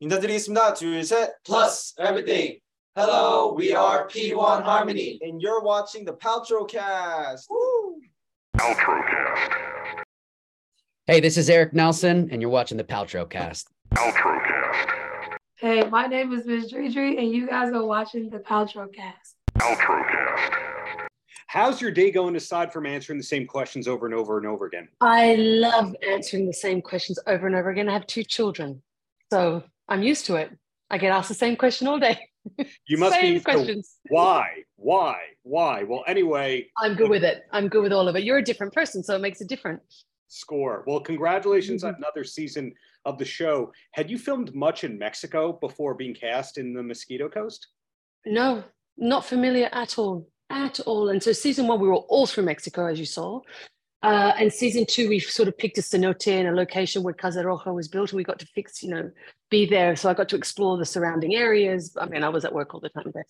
[0.00, 0.74] 인사드리겠습니다.
[0.74, 1.32] 둘, 셋.
[1.44, 2.60] Plus everything.
[2.94, 7.46] Hello, we are P1 Harmony, and you're watching the Paltrocast.
[7.48, 8.00] Woo!
[8.58, 10.02] Outrocast.
[11.06, 13.64] Hey, this is Eric Nelson, and you're watching the Paltrocast.
[13.94, 14.81] Outrocast.
[15.63, 19.35] Hey, my name is Miss Dre and you guys are watching the Paltrocast.
[19.57, 21.07] Paltrocast.
[21.47, 24.65] How's your day going aside from answering the same questions over and over and over
[24.65, 24.89] again?
[24.99, 27.87] I love answering the same questions over and over again.
[27.87, 28.81] I have two children,
[29.31, 30.51] so I'm used to it.
[30.89, 32.19] I get asked the same question all day.
[32.89, 33.99] You must be questions.
[34.09, 35.83] why, why, why?
[35.83, 37.43] Well, anyway, I'm good with it.
[37.53, 38.25] I'm good with all of it.
[38.25, 39.79] You're a different person, so it makes it different.
[40.27, 40.83] Score.
[40.85, 41.95] Well, congratulations mm-hmm.
[41.95, 42.73] on another season
[43.05, 43.71] of the show.
[43.91, 47.67] Had you filmed much in Mexico before being cast in the Mosquito Coast?
[48.25, 48.63] No,
[48.97, 51.09] not familiar at all, at all.
[51.09, 53.41] And so season one, we were all through Mexico, as you saw.
[54.01, 57.41] Uh, and season two, we sort of picked a cenote in a location where Casa
[57.41, 59.09] Roja was built, and we got to fix, you know,
[59.49, 59.95] be there.
[59.95, 61.95] So I got to explore the surrounding areas.
[61.99, 63.25] I mean, I was at work all the time, but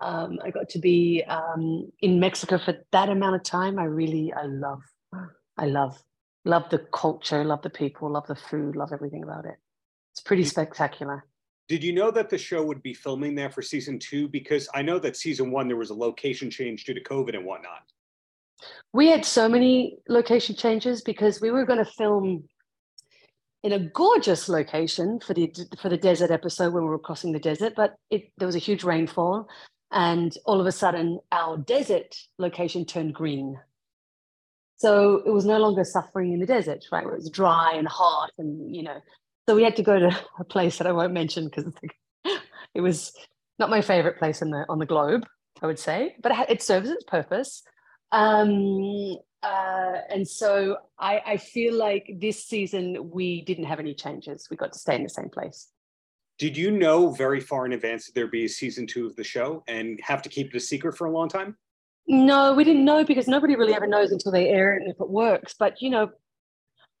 [0.00, 3.78] um, I got to be um, in Mexico for that amount of time.
[3.78, 4.80] I really, I love,
[5.58, 6.02] I love
[6.44, 9.56] love the culture, love the people, love the food, love everything about it.
[10.12, 11.24] It's pretty spectacular.
[11.68, 14.28] Did you know that the show would be filming there for season two?
[14.28, 17.46] Because I know that season one there was a location change due to COVID and
[17.46, 17.82] whatnot.
[18.92, 22.44] We had so many location changes because we were going to film
[23.62, 27.38] in a gorgeous location for the for the desert episode when we were crossing the
[27.38, 29.48] desert, but it, there was a huge rainfall,
[29.90, 33.58] and all of a sudden our desert location turned green.
[34.76, 37.04] So it was no longer suffering in the desert, right?
[37.04, 38.98] Where it was dry and hot, and you know,
[39.48, 41.72] so we had to go to a place that I won't mention because
[42.74, 43.12] it was
[43.58, 45.26] not my favorite place in the on the globe,
[45.62, 47.62] I would say, but it, it serves its purpose.
[48.12, 54.48] Um, uh, and so I, I feel like this season we didn't have any changes.
[54.50, 55.68] We got to stay in the same place.
[56.38, 59.22] Did you know very far in advance that there'd be a season two of the
[59.22, 61.56] show and have to keep it a secret for a long time?
[62.06, 65.00] No, we didn't know because nobody really ever knows until they air it and if
[65.00, 65.54] it works.
[65.58, 66.10] But you know,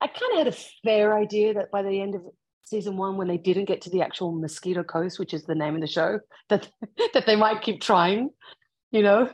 [0.00, 2.22] I kind of had a fair idea that by the end of
[2.64, 5.74] season one, when they didn't get to the actual Mosquito Coast, which is the name
[5.74, 6.68] of the show, that
[7.12, 8.30] that they might keep trying.
[8.90, 9.30] You know,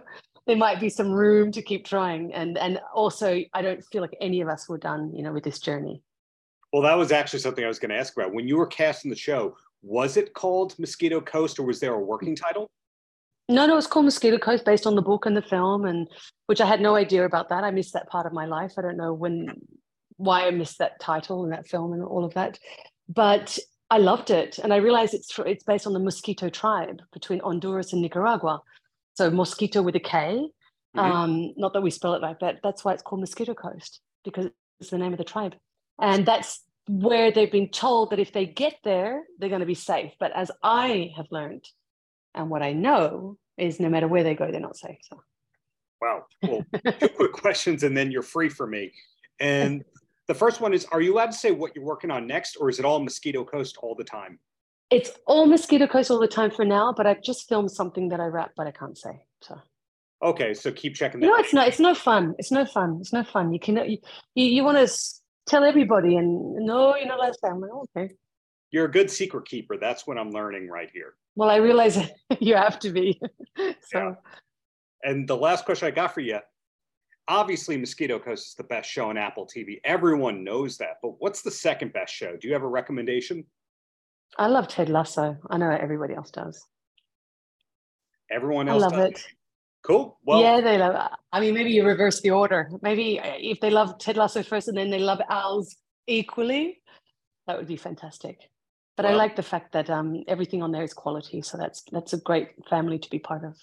[0.46, 4.16] there might be some room to keep trying, and and also I don't feel like
[4.20, 5.12] any of us were done.
[5.14, 6.02] You know, with this journey.
[6.72, 8.32] Well, that was actually something I was going to ask about.
[8.32, 12.00] When you were casting the show, was it called Mosquito Coast, or was there a
[12.00, 12.70] working title?
[13.50, 16.08] No, no, it's called Mosquito Coast based on the book and the film, and
[16.46, 17.64] which I had no idea about that.
[17.64, 18.74] I missed that part of my life.
[18.78, 19.60] I don't know when,
[20.16, 22.60] why I missed that title and that film and all of that,
[23.08, 23.58] but
[23.90, 27.92] I loved it, and I realized it's it's based on the Mosquito tribe between Honduras
[27.92, 28.62] and Nicaragua.
[29.14, 30.48] So Mosquito with a K.
[30.96, 30.98] Mm-hmm.
[30.98, 32.60] Um, not that we spell it like that.
[32.62, 34.46] That's why it's called Miskito Coast because
[34.78, 35.56] it's the name of the tribe,
[36.00, 39.74] and that's where they've been told that if they get there, they're going to be
[39.74, 40.12] safe.
[40.20, 41.64] But as I have learned
[42.34, 44.98] and what I know is no matter where they go, they're not safe.
[45.02, 45.20] So.
[46.00, 46.24] Wow.
[46.42, 46.64] Well,
[47.00, 48.92] two quick questions and then you're free for me.
[49.38, 49.84] And
[50.28, 52.68] the first one is Are you allowed to say what you're working on next, or
[52.68, 54.38] is it all Mosquito Coast all the time?
[54.90, 58.18] It's all Mosquito Coast all the time for now, but I've just filmed something that
[58.18, 59.24] I wrap, but I can't say.
[59.40, 59.58] So.
[60.22, 61.20] Okay, so keep checking.
[61.20, 61.68] That know, it's not.
[61.68, 62.34] it's no fun.
[62.38, 62.98] It's no fun.
[63.00, 63.52] It's no fun.
[63.52, 63.98] You can you
[64.34, 64.94] you, you want to
[65.46, 67.48] tell everybody, and no, you're not allowed to say.
[67.48, 68.14] I'm like, oh, okay.
[68.70, 69.76] You're a good secret keeper.
[69.76, 71.14] That's what I'm learning right here.
[71.36, 71.98] Well, I realize
[72.40, 73.20] you have to be.
[73.56, 73.74] so.
[73.94, 74.14] Yeah.
[75.02, 76.38] And the last question I got for you
[77.30, 79.80] obviously, Mosquito Coast is the best show on Apple TV.
[79.84, 80.98] Everyone knows that.
[81.00, 82.36] But what's the second best show?
[82.36, 83.44] Do you have a recommendation?
[84.36, 85.36] I love Ted Lasso.
[85.48, 86.62] I know everybody else does.
[88.30, 89.10] Everyone else I love does.
[89.10, 89.26] it.
[89.82, 90.18] Cool.
[90.24, 90.94] Well, yeah, they love.
[90.94, 91.18] It.
[91.32, 92.70] I mean, maybe you reverse the order.
[92.82, 96.82] Maybe uh, if they love Ted Lasso first and then they love Al's equally,
[97.46, 98.38] that would be fantastic.
[98.96, 101.42] But well, I like the fact that um, everything on there is quality.
[101.42, 103.56] So that's that's a great family to be part of.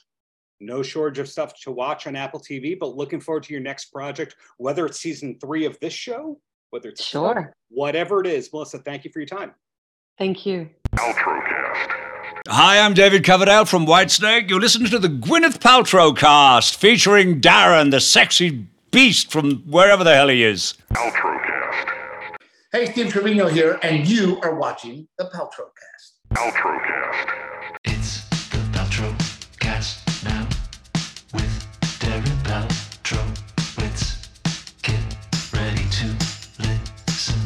[0.59, 3.85] No shortage of stuff to watch on Apple TV, but looking forward to your next
[3.85, 6.39] project, whether it's season three of this show,
[6.71, 8.51] whether it's sure, whatever it is.
[8.51, 9.53] Melissa, thank you for your time.
[10.17, 10.69] Thank you.
[10.95, 11.91] Outrocast.
[12.47, 14.49] Hi, I'm David Coverdale from Whitesnake.
[14.49, 20.15] You're listening to the Gwyneth Paltrow cast featuring Darren, the sexy beast from wherever the
[20.15, 20.73] hell he is.
[20.93, 21.46] Outrocast.
[22.73, 26.17] Hey, Steve Trevino here, and you are watching the Paltrocast.
[26.33, 27.29] Paltrocast.
[27.85, 30.45] It's the Paltrowcast now
[31.33, 31.67] with
[32.01, 33.25] Darren Paltrow.
[33.77, 34.27] Let's
[34.81, 34.99] get
[35.53, 36.07] ready to
[36.59, 37.39] listen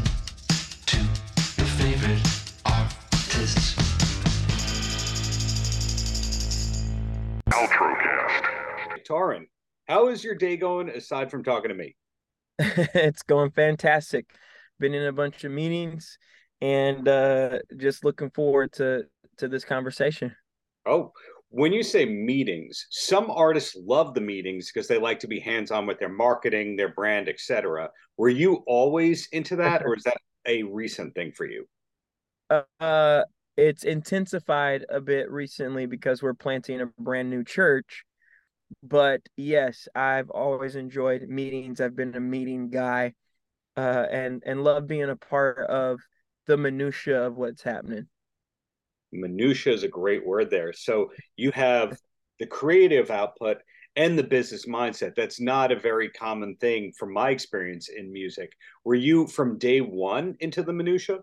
[0.87, 2.27] to your favorite
[2.65, 3.75] artists.
[7.51, 9.05] Outrocast.
[9.07, 9.45] Tauren,
[9.87, 11.95] how is your day going aside from talking to me?
[12.57, 14.25] it's going fantastic
[14.81, 16.17] been in a bunch of meetings
[16.59, 19.03] and uh, just looking forward to
[19.37, 20.35] to this conversation.
[20.85, 21.13] Oh,
[21.49, 25.71] when you say meetings, some artists love the meetings because they like to be hands
[25.71, 27.89] on with their marketing, their brand, etc.
[28.17, 31.65] Were you always into that, or is that a recent thing for you?
[32.79, 33.23] Uh,
[33.57, 38.03] it's intensified a bit recently because we're planting a brand new church.
[38.83, 41.81] But yes, I've always enjoyed meetings.
[41.81, 43.13] I've been a meeting guy
[43.77, 45.99] uh, and and love being a part of
[46.47, 48.07] the minutia of what's happening.
[49.11, 50.73] Minutia is a great word there.
[50.73, 51.97] So you have
[52.39, 53.57] the creative output
[53.95, 55.15] and the business mindset.
[55.15, 58.51] That's not a very common thing from my experience in music.
[58.85, 61.19] Were you from day one into the minutia?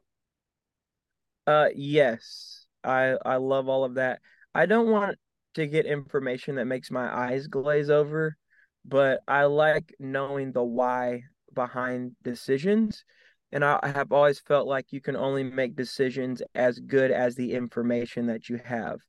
[1.47, 2.67] Uh, yes.
[2.85, 4.21] I I love all of that.
[4.55, 5.19] I don't want
[5.55, 8.37] to get information that makes my eyes glaze over,
[8.85, 11.23] but I like knowing the why
[11.59, 13.05] behind decisions.
[13.51, 17.53] And I have always felt like you can only make decisions as good as the
[17.53, 19.01] information that you have.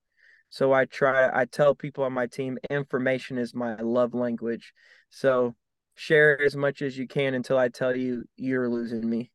[0.50, 4.74] So I try, I tell people on my team, information is my love language.
[5.12, 5.54] So
[5.94, 9.30] share as much as you can until I tell you you're losing me.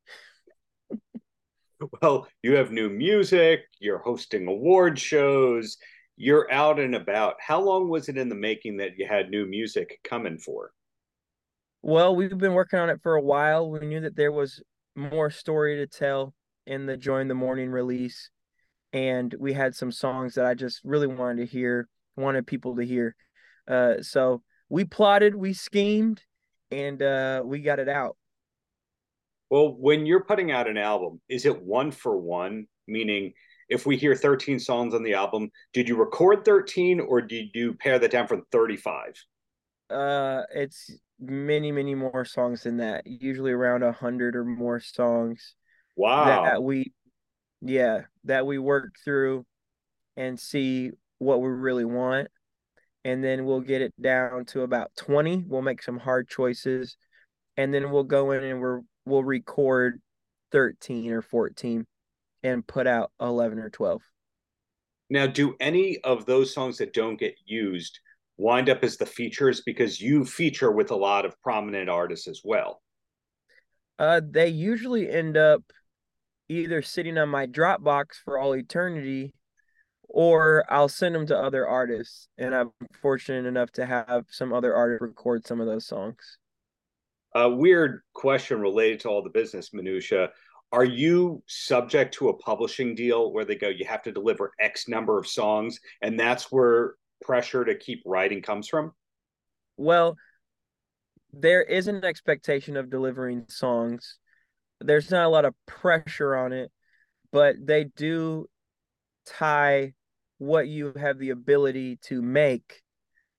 [2.03, 5.77] well, you have new music, you're hosting award shows,
[6.16, 7.37] you're out and about.
[7.38, 10.72] How long was it in the making that you had new music coming for?
[11.87, 13.70] Well, we've been working on it for a while.
[13.70, 14.62] We knew that there was
[14.97, 16.33] more story to tell
[16.66, 18.31] in the Joy in the Morning release,
[18.94, 22.87] and we had some songs that I just really wanted to hear, wanted people to
[22.87, 23.14] hear.
[23.68, 26.23] Uh, so we plotted, we schemed,
[26.70, 28.16] and uh, we got it out.
[29.51, 32.66] Well, when you're putting out an album, is it one for one?
[32.88, 33.35] Meaning,
[33.68, 37.75] if we hear 13 songs on the album, did you record 13 or did you
[37.75, 39.23] pare that down from 35?
[39.90, 43.07] Uh, it's many, many more songs than that.
[43.07, 45.55] Usually around a hundred or more songs.
[45.97, 46.44] Wow.
[46.44, 46.92] That we,
[47.61, 49.44] yeah, that we work through
[50.16, 52.29] and see what we really want,
[53.05, 55.44] and then we'll get it down to about 20.
[55.47, 56.97] We'll make some hard choices,
[57.57, 60.01] and then we'll go in and we're we'll record
[60.53, 61.87] 13 or 14
[62.42, 64.03] and put out 11 or 12.
[65.11, 68.01] Now, do any of those songs that don't get used
[68.37, 72.40] wind up as the features because you feature with a lot of prominent artists as
[72.44, 72.83] well?
[73.99, 75.62] Uh, they usually end up
[76.49, 79.35] either sitting on my Dropbox for all eternity,
[80.09, 82.29] or I'll send them to other artists.
[82.37, 86.38] And I'm fortunate enough to have some other artists record some of those songs.
[87.35, 90.31] A weird question related to all the business minutia.
[90.73, 94.88] Are you subject to a publishing deal where they go, you have to deliver X
[94.88, 98.92] number of songs, and that's where pressure to keep writing comes from?
[99.76, 100.16] Well,
[101.32, 104.18] there is an expectation of delivering songs.
[104.80, 106.70] There's not a lot of pressure on it,
[107.32, 108.46] but they do
[109.26, 109.94] tie
[110.38, 112.82] what you have the ability to make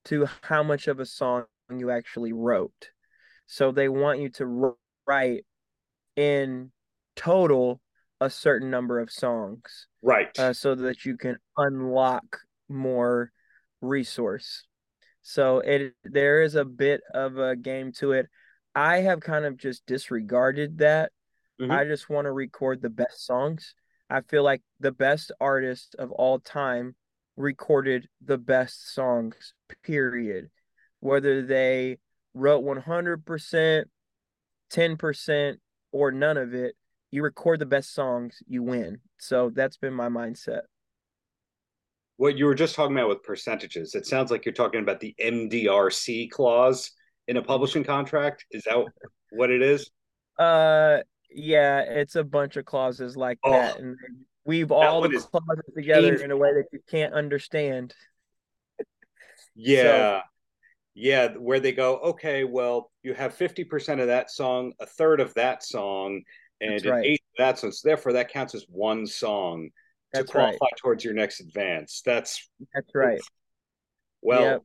[0.06, 1.44] to how much of a song
[1.74, 2.90] you actually wrote.
[3.46, 5.44] So they want you to write
[6.16, 6.72] in
[7.14, 7.80] total
[8.20, 9.86] a certain number of songs.
[10.02, 10.36] Right.
[10.38, 13.30] Uh, so that you can unlock more
[13.86, 14.64] resource.
[15.22, 18.26] So it there is a bit of a game to it.
[18.74, 21.12] I have kind of just disregarded that.
[21.60, 21.72] Mm-hmm.
[21.72, 23.74] I just want to record the best songs.
[24.10, 26.94] I feel like the best artist of all time
[27.36, 30.50] recorded the best songs, period.
[31.00, 31.98] Whether they
[32.34, 33.84] wrote 100%,
[34.72, 35.54] 10%,
[35.92, 36.76] or none of it,
[37.10, 39.00] you record the best songs, you win.
[39.18, 40.62] So that's been my mindset
[42.16, 45.14] what you were just talking about with percentages, it sounds like you're talking about the
[45.20, 46.92] MDRC clause
[47.28, 48.44] in a publishing contract.
[48.50, 48.84] Is that
[49.30, 49.90] what it is?
[50.38, 50.98] Uh,
[51.30, 53.96] yeah, it's a bunch of clauses like oh, that, and
[54.44, 56.24] weave all the clauses together painful.
[56.24, 57.94] in a way that you can't understand.
[59.54, 59.82] Yeah.
[59.82, 60.20] So,
[60.94, 65.34] yeah, where they go, okay, well, you have 50% of that song, a third of
[65.34, 66.22] that song,
[66.62, 67.04] and an right.
[67.04, 67.70] eighth of that song.
[67.72, 69.68] So therefore that counts as one song
[70.12, 70.72] that's to qualify right.
[70.78, 72.02] towards your next advance.
[72.04, 73.20] That's that's right.
[74.22, 74.62] Well, yep.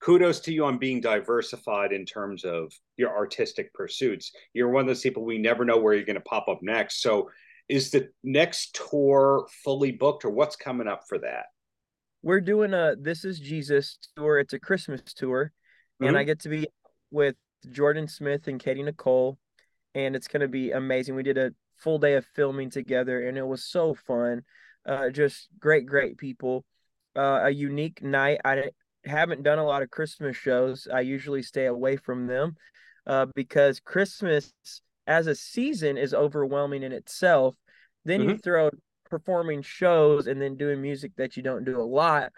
[0.00, 4.32] kudos to you on being diversified in terms of your artistic pursuits.
[4.52, 7.02] You're one of those people we never know where you're going to pop up next.
[7.02, 7.30] So,
[7.68, 11.46] is the next tour fully booked, or what's coming up for that?
[12.22, 14.38] We're doing a This Is Jesus tour.
[14.38, 15.52] It's a Christmas tour,
[16.00, 16.08] mm-hmm.
[16.08, 16.66] and I get to be
[17.10, 17.36] with
[17.70, 19.36] Jordan Smith and Katy Nichole,
[19.94, 21.14] and it's going to be amazing.
[21.14, 24.42] We did a full day of filming together, and it was so fun.
[24.86, 26.64] Uh, just great, great people.
[27.16, 28.40] Uh, a unique night.
[28.44, 28.70] I
[29.04, 30.88] haven't done a lot of Christmas shows.
[30.92, 32.56] I usually stay away from them
[33.06, 34.52] uh, because Christmas
[35.06, 37.54] as a season is overwhelming in itself.
[38.04, 38.30] Then mm-hmm.
[38.30, 38.70] you throw
[39.08, 42.32] performing shows and then doing music that you don't do a lot.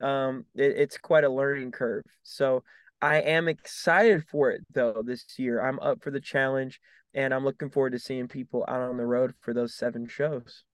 [0.00, 2.04] Um, it, it's quite a learning curve.
[2.22, 2.64] So
[3.00, 5.60] I am excited for it though this year.
[5.60, 6.80] I'm up for the challenge
[7.14, 10.64] and I'm looking forward to seeing people out on the road for those seven shows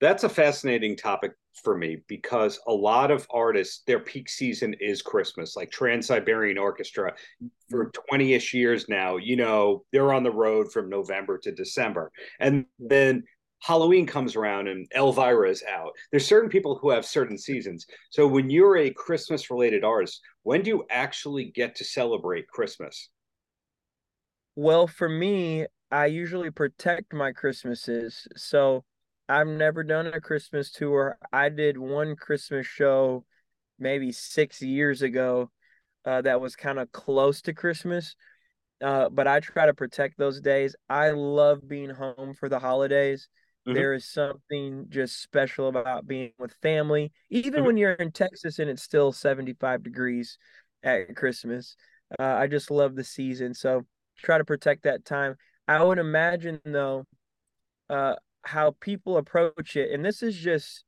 [0.00, 5.02] that's a fascinating topic for me because a lot of artists their peak season is
[5.02, 7.14] christmas like trans-siberian orchestra
[7.70, 8.16] for mm-hmm.
[8.16, 9.16] 20ish years now.
[9.16, 12.10] You know they're on the road from november to december.
[12.40, 13.24] And then
[13.62, 15.92] halloween comes around and elvira is out.
[16.10, 17.86] There's certain people who have certain seasons.
[18.10, 23.10] So when you're a christmas related artist when do you actually get to celebrate christmas?
[24.56, 28.26] Well for me i usually protect my christmases.
[28.36, 28.84] So
[29.28, 31.18] I've never done a Christmas tour.
[31.32, 33.24] I did one Christmas show
[33.78, 35.50] maybe six years ago
[36.04, 38.16] uh, that was kind of close to Christmas.
[38.82, 40.76] Uh, but I try to protect those days.
[40.88, 43.28] I love being home for the holidays.
[43.66, 43.74] Mm-hmm.
[43.74, 47.66] There is something just special about being with family, even mm-hmm.
[47.66, 50.36] when you're in Texas and it's still 75 degrees
[50.82, 51.76] at Christmas.
[52.18, 53.54] Uh, I just love the season.
[53.54, 53.86] So
[54.18, 55.36] try to protect that time.
[55.66, 57.06] I would imagine, though,
[57.88, 60.84] uh, how people approach it, and this is just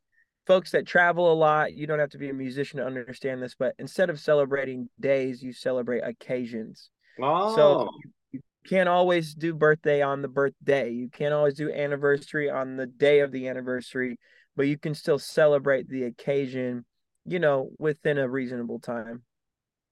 [0.46, 1.74] folks that travel a lot.
[1.74, 5.42] You don't have to be a musician to understand this, but instead of celebrating days,
[5.42, 6.90] you celebrate occasions.
[7.20, 7.54] Oh.
[7.56, 7.88] So
[8.32, 10.90] you can't always do birthday on the birthday.
[10.90, 14.18] You can't always do anniversary on the day of the anniversary,
[14.54, 16.84] but you can still celebrate the occasion,
[17.24, 19.22] you know, within a reasonable time.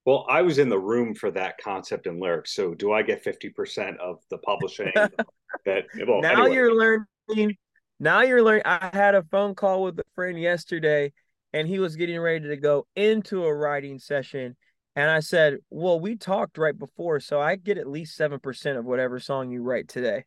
[0.06, 2.54] Well, I was in the room for that concept and lyrics.
[2.54, 4.92] So do I get 50% of the publishing
[5.64, 6.54] that well, now anyway.
[6.54, 7.06] you're learning
[8.00, 11.12] now you're learning I had a phone call with a friend yesterday
[11.52, 14.56] and he was getting ready to go into a writing session
[14.96, 18.84] and I said, "Well, we talked right before, so I get at least 7% of
[18.84, 20.24] whatever song you write today."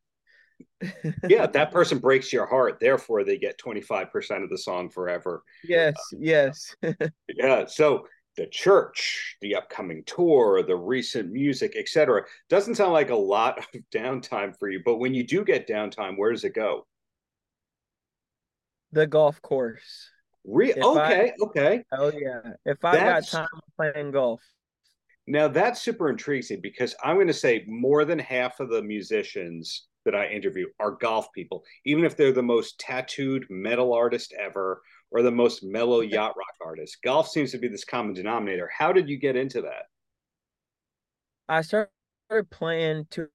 [1.28, 2.80] yeah, that person breaks your heart.
[2.80, 5.44] Therefore, they get 25% of the song forever.
[5.64, 6.76] Yes, uh, yes.
[7.30, 7.66] yeah.
[7.66, 12.24] So the church, the upcoming tour, the recent music, etc.
[12.50, 16.18] Doesn't sound like a lot of downtime for you, but when you do get downtime,
[16.18, 16.86] where does it go?
[18.94, 20.10] The golf course.
[20.46, 21.84] Re- okay, I, okay.
[21.92, 22.54] Oh yeah.
[22.66, 24.42] If I That's, got time playing golf.
[25.28, 29.88] Now that's super intriguing because I'm going to say more than half of the musicians
[30.06, 34.82] that I interview are golf people, even if they're the most tattooed metal artist ever
[35.12, 36.98] or the most mellow yacht rock artist.
[37.04, 38.70] Golf seems to be this common denominator.
[38.76, 39.84] How did you get into that?
[41.48, 41.90] I started
[42.50, 43.28] playing two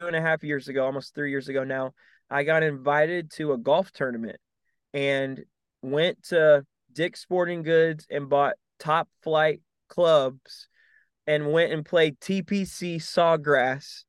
[0.00, 1.92] two and a half years ago, almost three years ago now.
[2.30, 4.38] I got invited to a golf tournament
[4.92, 5.44] and
[5.82, 10.68] went to Dick's Sporting Goods and bought Top Flite clubs
[11.26, 14.04] and went and played TPC Sawgrass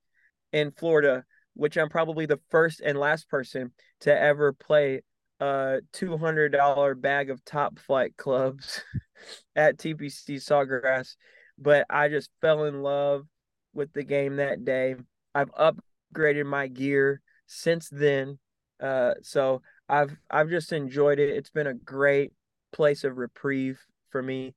[0.54, 1.24] in Florida,
[1.54, 3.72] which I'm probably the first and last person
[4.02, 5.02] to ever play
[5.40, 8.82] a $200 bag of Top Flite clubs
[9.56, 11.16] at TPC Sawgrass.
[11.58, 13.26] But I just fell in love
[13.74, 14.96] with the game that day.
[15.36, 18.40] I've upgraded my gear since then.
[18.82, 21.30] Uh, so I've I've just enjoyed it.
[21.30, 22.32] It's been a great
[22.72, 23.80] place of reprieve
[24.10, 24.56] for me,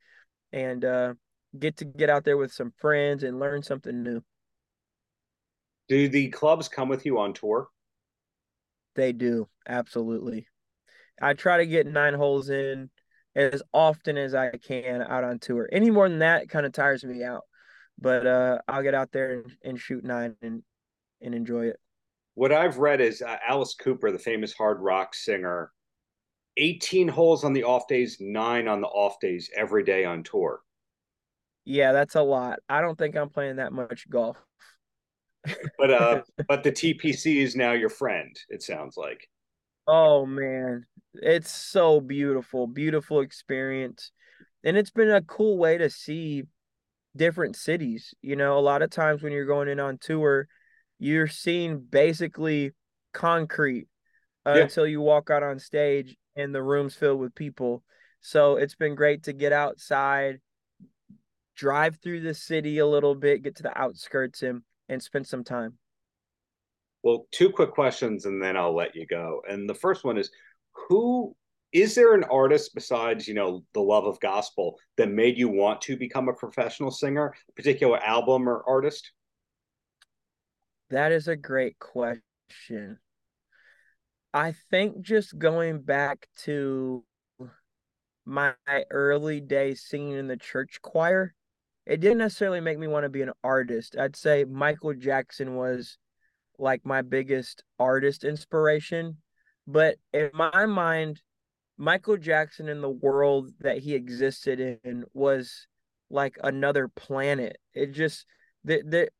[0.52, 1.14] and uh,
[1.58, 4.22] get to get out there with some friends and learn something new.
[5.88, 7.68] Do the clubs come with you on tour?
[8.94, 10.46] They do, absolutely.
[11.20, 12.90] I try to get nine holes in
[13.34, 15.68] as often as I can out on tour.
[15.72, 17.42] Any more than that kind of tires me out.
[17.98, 20.62] But uh, I'll get out there and, and shoot nine and
[21.20, 21.78] and enjoy it.
[22.34, 25.70] What I've read is uh, Alice Cooper, the famous hard rock singer,
[26.56, 30.60] 18 holes on the off days, nine on the off days every day on tour.
[31.64, 32.58] Yeah, that's a lot.
[32.68, 34.36] I don't think I'm playing that much golf.
[35.78, 39.28] but uh but the TPC is now your friend, it sounds like.
[39.86, 44.12] Oh man, it's so beautiful, beautiful experience.
[44.64, 46.44] And it's been a cool way to see
[47.16, 48.14] different cities.
[48.22, 50.46] You know, a lot of times when you're going in on tour,
[50.98, 52.72] you're seeing basically
[53.12, 53.88] concrete
[54.46, 54.62] uh, yeah.
[54.62, 57.82] until you walk out on stage and the room's filled with people.
[58.20, 60.40] So it's been great to get outside,
[61.56, 65.42] drive through the city a little bit, get to the outskirts and and spend some
[65.42, 65.78] time.
[67.02, 69.42] Well, two quick questions and then I'll let you go.
[69.48, 70.30] And the first one is
[70.88, 71.34] who
[71.72, 75.80] is there an artist besides, you know, the love of gospel that made you want
[75.82, 79.10] to become a professional singer, a particular album or artist?
[80.90, 82.98] That is a great question.
[84.34, 87.04] I think just going back to
[88.24, 88.54] my
[88.90, 91.34] early days singing in the church choir,
[91.86, 93.96] it didn't necessarily make me want to be an artist.
[93.98, 95.98] I'd say Michael Jackson was
[96.58, 99.18] like my biggest artist inspiration.
[99.66, 101.22] But in my mind,
[101.76, 105.66] Michael Jackson in the world that he existed in was
[106.10, 107.58] like another planet.
[107.74, 108.26] It just
[108.64, 109.10] that that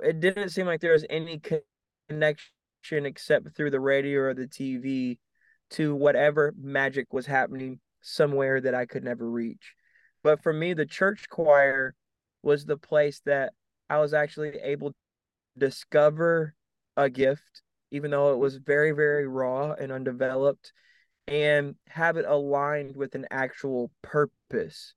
[0.00, 1.40] it didn't seem like there was any
[2.08, 5.18] connection except through the radio or the TV
[5.70, 9.74] to whatever magic was happening somewhere that I could never reach.
[10.22, 11.94] But for me, the church choir
[12.42, 13.52] was the place that
[13.88, 14.96] I was actually able to
[15.58, 16.54] discover
[17.04, 20.72] a gift, even though it was very, very raw and undeveloped,
[21.26, 24.94] and have it aligned with an actual purpose.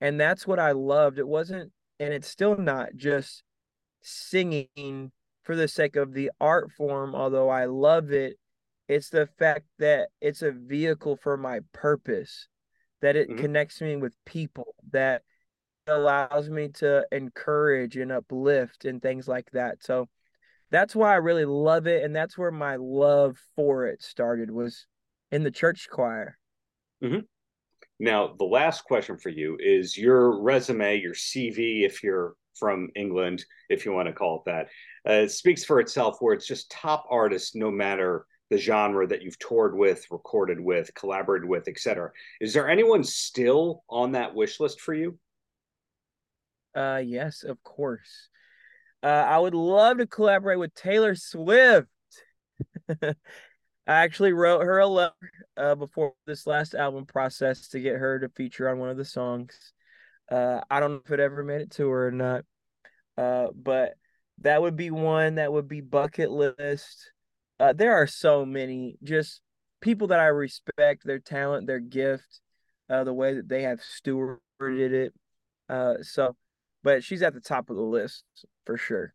[0.00, 1.18] And that's what I loved.
[1.18, 3.42] It wasn't, and it's still not just
[4.02, 8.38] singing for the sake of the art form, although I love it.
[8.88, 12.48] It's the fact that it's a vehicle for my purpose,
[13.00, 13.40] that it mm-hmm.
[13.40, 15.22] connects me with people, that
[15.86, 19.82] allows me to encourage and uplift and things like that.
[19.82, 20.08] So
[20.70, 22.04] that's why I really love it.
[22.04, 24.86] And that's where my love for it started was
[25.30, 26.38] in the church choir.
[27.02, 27.20] Mm-hmm.
[27.98, 33.44] Now, the last question for you is your resume, your CV, if you're from England,
[33.68, 34.68] if you want to call it that.
[35.08, 39.22] Uh, it speaks for itself, where it's just top artists, no matter the genre that
[39.22, 42.10] you've toured with, recorded with, collaborated with, etc.
[42.40, 45.18] Is there anyone still on that wish list for you?
[46.74, 48.28] Uh, yes, of course.
[49.06, 51.86] Uh, I would love to collaborate with Taylor Swift.
[53.02, 53.14] I
[53.86, 55.14] actually wrote her a letter
[55.56, 59.04] uh, before this last album process to get her to feature on one of the
[59.04, 59.56] songs.
[60.28, 62.44] Uh, I don't know if it ever made it to her or not,
[63.16, 63.94] uh, but
[64.40, 67.12] that would be one that would be bucket list.
[67.60, 69.40] Uh, there are so many just
[69.80, 72.40] people that I respect, their talent, their gift,
[72.90, 75.14] uh, the way that they have stewarded it.
[75.68, 76.34] Uh, so,
[76.82, 78.24] but she's at the top of the list
[78.66, 79.14] for sure.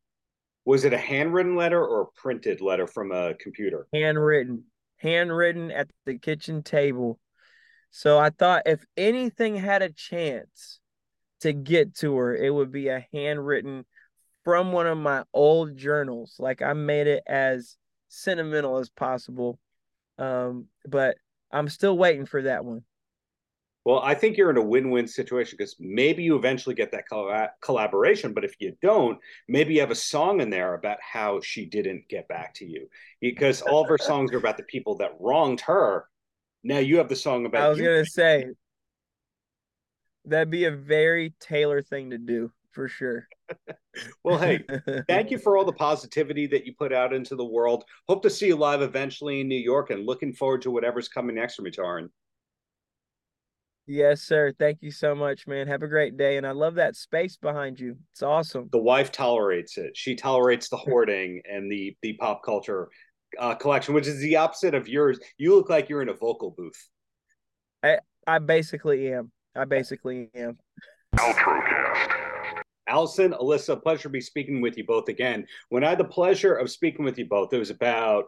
[0.65, 3.87] Was it a handwritten letter or a printed letter from a computer?
[3.93, 4.63] Handwritten,
[4.97, 7.19] handwritten at the kitchen table.
[7.91, 10.79] So I thought if anything had a chance
[11.41, 13.85] to get to her, it would be a handwritten
[14.43, 16.35] from one of my old journals.
[16.39, 17.75] Like I made it as
[18.07, 19.59] sentimental as possible.
[20.17, 21.17] Um, but
[21.51, 22.83] I'm still waiting for that one.
[23.83, 27.49] Well, I think you're in a win-win situation because maybe you eventually get that colla-
[27.61, 29.17] collaboration, but if you don't,
[29.47, 32.87] maybe you have a song in there about how she didn't get back to you
[33.21, 36.05] because all of her songs are about the people that wronged her.
[36.63, 37.63] Now you have the song about.
[37.63, 37.85] I was you.
[37.85, 38.49] gonna say
[40.25, 43.27] that'd be a very Taylor thing to do for sure.
[44.23, 44.63] Well, hey,
[45.09, 47.83] thank you for all the positivity that you put out into the world.
[48.07, 51.35] Hope to see you live eventually in New York, and looking forward to whatever's coming
[51.35, 52.07] next from you, Tauren.
[53.91, 54.53] Yes, sir.
[54.57, 55.67] Thank you so much, man.
[55.67, 56.37] Have a great day.
[56.37, 57.97] And I love that space behind you.
[58.13, 58.69] It's awesome.
[58.71, 59.97] The wife tolerates it.
[59.97, 62.87] She tolerates the hoarding and the the pop culture
[63.37, 65.19] uh, collection, which is the opposite of yours.
[65.37, 66.87] You look like you're in a vocal booth.
[67.83, 69.29] I I basically am.
[69.57, 70.57] I basically am.
[72.87, 75.45] Alyson, Alissa, pleasure to be speaking with you both again.
[75.67, 78.23] When I had the pleasure of speaking with you both, it was about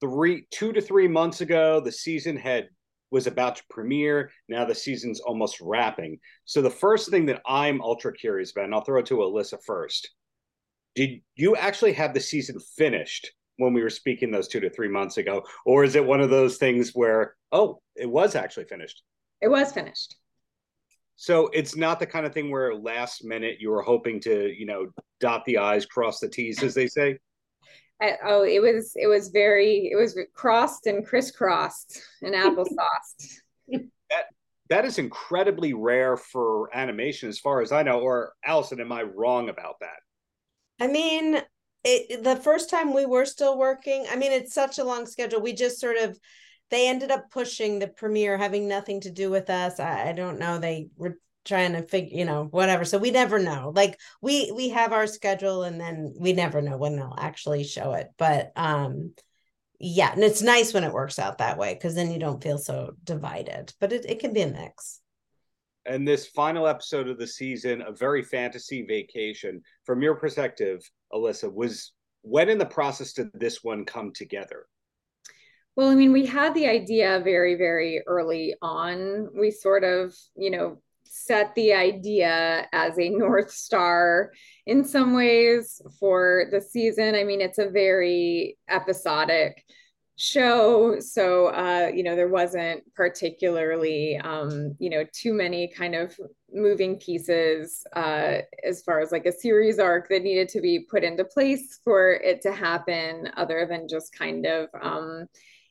[0.00, 1.78] three, two to three months ago.
[1.78, 2.70] The season had
[3.10, 4.30] was about to premiere.
[4.48, 6.18] Now the season's almost wrapping.
[6.44, 9.58] So the first thing that I'm ultra curious about, and I'll throw it to Alissa
[9.64, 10.10] first.
[10.94, 14.88] Did you actually have the season finished when we were speaking those two to three
[14.88, 19.02] months ago, or is it one of those things where oh, it was actually finished?
[19.40, 20.16] It was finished.
[21.16, 24.66] So it's not the kind of thing where last minute you were hoping to, you
[24.66, 24.88] know,
[25.18, 27.18] dot the i's, cross the t's, as they say.
[28.00, 33.38] I, oh, it was it was very it was crossed and crisscrossed and applesauce.
[33.68, 34.26] that
[34.68, 38.00] that is incredibly rare for animation, as far as I know.
[38.00, 39.96] Or Alyson, am I wrong about that?
[40.80, 41.40] I mean,
[41.84, 45.40] it, the first time we were still working, I mean, it's such a long schedule.
[45.40, 46.18] We just sort of,
[46.70, 49.78] they ended up pushing the premiere, having nothing to do with us.
[49.80, 50.58] I, I don't know.
[50.58, 52.84] They were trying to figure, you know, whatever.
[52.84, 53.72] So we never know.
[53.74, 57.92] Like we we have our schedule, and then we never know when they'll actually show
[57.92, 58.10] it.
[58.18, 59.14] But um,
[59.78, 62.58] yeah, and it's nice when it works out that way because then you don't feel
[62.58, 63.72] so divided.
[63.80, 65.00] But it it can be a mix.
[65.86, 69.62] And this final episode of the season, a very fantasy vacation.
[69.84, 70.82] From your perspective,
[71.12, 71.92] Alissa, was
[72.22, 74.66] when in the process did this one come together?
[75.76, 79.28] Well, I mean, we had the idea very, very early on.
[79.38, 80.80] We sort of, you know,
[81.10, 84.32] set the idea as a North Star
[84.66, 87.14] in some ways for the season.
[87.14, 89.64] I mean, it's a very episodic
[90.18, 96.18] show so uh you know there wasn't particularly um you know too many kind of
[96.50, 101.04] moving pieces uh as far as like a series arc that needed to be put
[101.04, 105.26] into place for it to happen other than just kind of um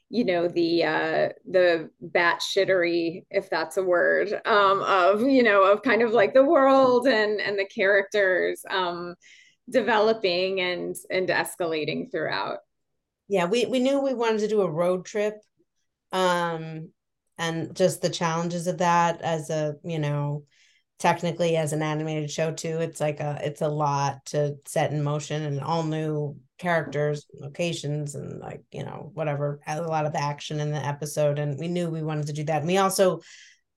[0.10, 5.64] you know the uh the bat shittery if that's a word um of you know
[5.64, 9.16] of kind of like the world and and the characters um
[9.70, 12.60] developing and and escalating throughout.
[13.28, 15.36] Yeah we we knew we wanted to do a road trip
[16.12, 16.92] um
[17.38, 20.44] and just the challenges of that as a you know
[21.00, 25.04] technically as an animated show too it's like a it's a lot to set in
[25.04, 30.60] motion and all new characters locations and like you know whatever a lot of action
[30.60, 33.20] in the episode and we knew we wanted to do that and we also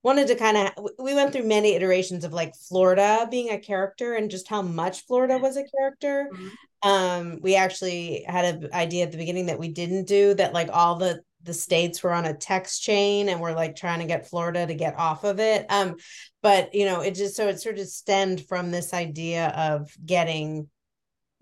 [0.05, 4.15] wanted to kind of we went through many iterations of like florida being a character
[4.15, 6.89] and just how much florida was a character mm-hmm.
[6.89, 10.71] um we actually had an idea at the beginning that we didn't do that like
[10.73, 14.29] all the the states were on a text chain and we're like trying to get
[14.29, 15.67] Florida to get off of it.
[15.71, 15.97] Um,
[16.43, 20.69] but you know, it just so it sort of stemmed from this idea of getting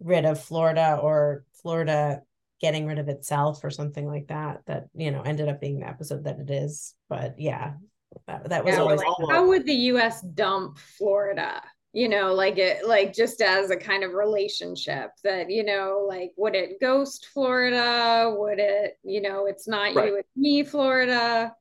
[0.00, 2.22] rid of Florida or Florida
[2.60, 5.86] getting rid of itself or something like that that you know ended up being the
[5.86, 7.74] episode that it is but yeah
[8.26, 12.56] that, that was yeah, always like, how would the us dump florida you know like
[12.56, 17.26] it like just as a kind of relationship that you know like would it ghost
[17.34, 20.08] florida would it you know it's not Right.
[20.08, 21.52] you it's me florida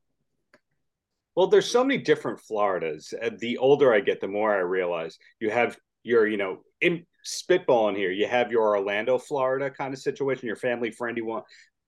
[1.36, 3.14] Well, there's so many different Floridas.
[3.22, 7.06] Uh, The older I get, the more I realize you have your, you know, in
[7.26, 8.12] spitballing here.
[8.12, 11.44] You have your Orlando, Florida kind of situation, your family friendly one,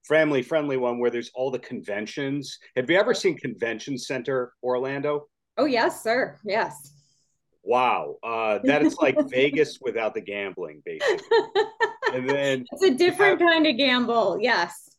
[0.07, 2.57] family friendly one where there's all the conventions.
[2.75, 5.27] Have you ever seen Convention Center Orlando?
[5.57, 6.37] Oh yes, sir.
[6.43, 6.93] Yes.
[7.63, 11.19] Wow, uh, that is like Vegas without the gambling, basically.
[12.13, 14.37] and then It's a different kind of gamble.
[14.39, 14.89] Yes.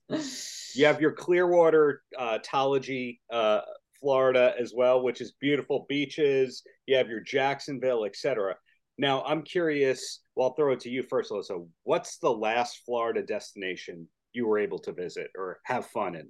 [0.74, 3.60] you have your Clearwater uh, Tology, uh,
[4.00, 6.62] Florida as well, which is beautiful beaches.
[6.86, 8.54] You have your Jacksonville, etc.
[8.98, 10.20] Now, I'm curious.
[10.34, 11.66] Well, I'll throw it to you first, Alissa.
[11.84, 16.28] What's the last Florida destination you were able to visit or have fun in?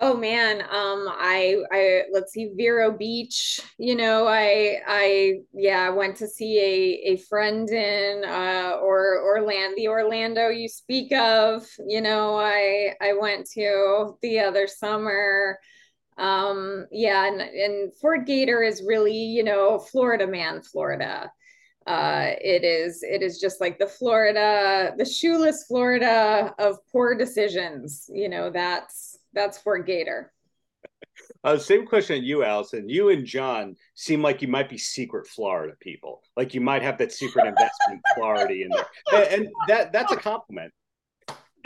[0.00, 3.60] Oh man, um, I, I let's see, Vero Beach.
[3.78, 9.22] You know, I, I, yeah, I went to see a a friend in uh, or
[9.22, 11.64] Orlando, the Orlando you speak of.
[11.86, 15.60] You know, I I went to the other summer.
[16.18, 21.30] Um, yeah, and and Fort Gator is really, you know, Florida man, Florida.
[21.86, 28.08] Uh, it is it is just like the Florida, the shoeless Florida of poor decisions.
[28.12, 30.32] You know, that's that's Fort Gator.
[31.42, 32.88] Uh, same question at you, Alyson.
[32.88, 36.22] You and John seem like you might be secret Florida people.
[36.36, 40.16] Like you might have that secret investment Florida in there, and, and that that's a
[40.16, 40.72] compliment.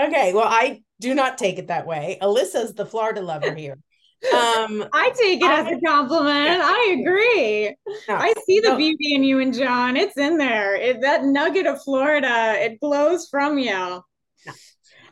[0.00, 2.18] Okay, well, I do not take it that way.
[2.20, 3.78] Alissa's the Florida lover here.
[4.24, 6.60] Um, I take it as a compliment.
[6.60, 7.76] I agree.
[8.08, 8.76] I see the no.
[8.76, 9.96] beauty in you and John.
[9.96, 10.74] It's in there.
[10.74, 14.02] It, that nugget of Florida, it glows from you.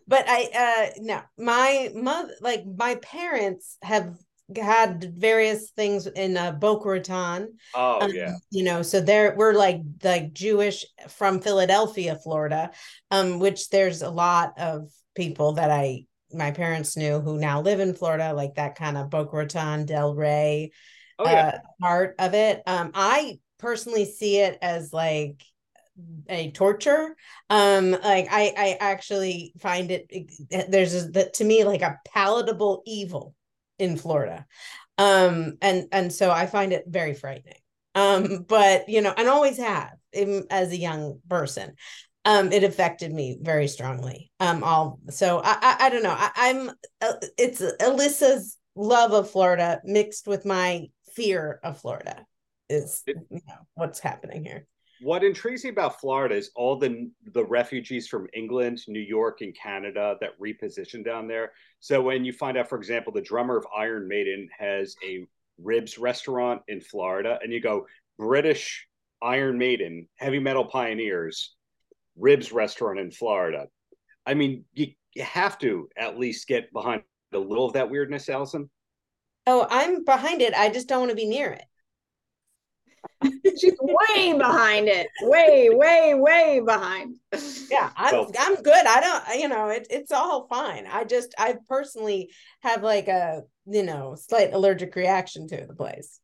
[0.09, 4.17] but I uh no, my mother like my parents have
[4.57, 7.55] had various things in uh, Boca Raton.
[7.75, 8.35] Oh um, yeah.
[8.51, 12.71] you know, so there we're like like Jewish from Philadelphia, Florida,
[13.11, 17.81] um, which there's a lot of people that I my parents knew who now live
[17.81, 20.73] in Florida, like that kind of Boca Raton, Del Rey
[21.19, 21.49] Oh yeah.
[21.49, 22.63] uh, part of it.
[22.67, 25.43] Um, I personally see it as like
[26.29, 27.17] a torture
[27.49, 30.11] um like i i actually find it
[30.69, 33.35] there's a, the, to me like a palatable evil
[33.79, 34.45] in florida
[34.99, 37.55] um and and so i find it very frightening
[37.95, 41.73] um but you know and always have even as a young person
[42.27, 44.31] um it affected me very strongly.
[44.41, 46.17] Um all so i i, I don't know.
[46.17, 46.71] I, i'm
[47.01, 52.27] uh, it's alissa's love of florida mixed with my fear of florida
[52.69, 54.67] is you know what's happening here.
[55.03, 59.55] What intrigues me about Florida is all the the refugees from England, New York, and
[59.55, 61.53] Canada that reposition down there.
[61.81, 65.27] So when you find out, for example, the drummer of Iron Maiden has a
[65.59, 67.87] ribs restaurant in Florida, and you go
[68.19, 68.87] British
[69.23, 71.56] Iron Maiden, heavy metal pioneers,
[72.19, 73.67] ribs restaurant in Florida.
[74.27, 77.03] I mean, you, you have to at least get behind
[77.33, 78.69] a little of that weirdness, Alyson.
[79.47, 81.65] oh i'm behind it i just don't want to be near it
[83.59, 85.07] She's way behind it.
[85.23, 87.17] Way, way, way behind.
[87.71, 91.35] yeah i'm So- i'm good i don't you know it, it's all fine i just
[91.39, 92.31] i personally
[92.63, 96.21] have like a you know slight allergic reaction to the place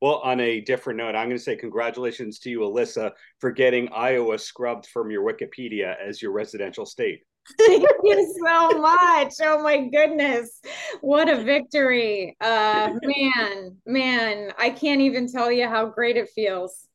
[0.00, 3.92] Well, on a different note, I'm going to say congratulations to you, Alissa, for getting
[3.92, 7.20] Iowa scrubbed from your Wikipedia as your residential state.
[7.58, 9.34] Thank you so much.
[9.42, 10.60] Oh my goodness.
[11.00, 12.36] What a victory.
[12.40, 16.86] Uh man, man, I can't even tell you how great it feels.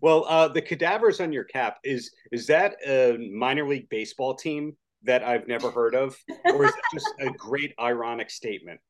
[0.00, 4.76] Well, uh, the cadavers on your cap is is that a minor league baseball team
[5.04, 8.80] that I've never heard of, or is it just a great ironic statement?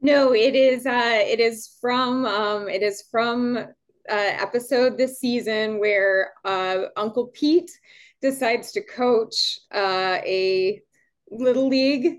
[0.00, 3.64] No, it is uh it is from um it is from uh
[4.08, 7.70] episode this season where uh Uncle Pete
[8.20, 10.82] decides to coach uh a
[11.30, 12.18] little league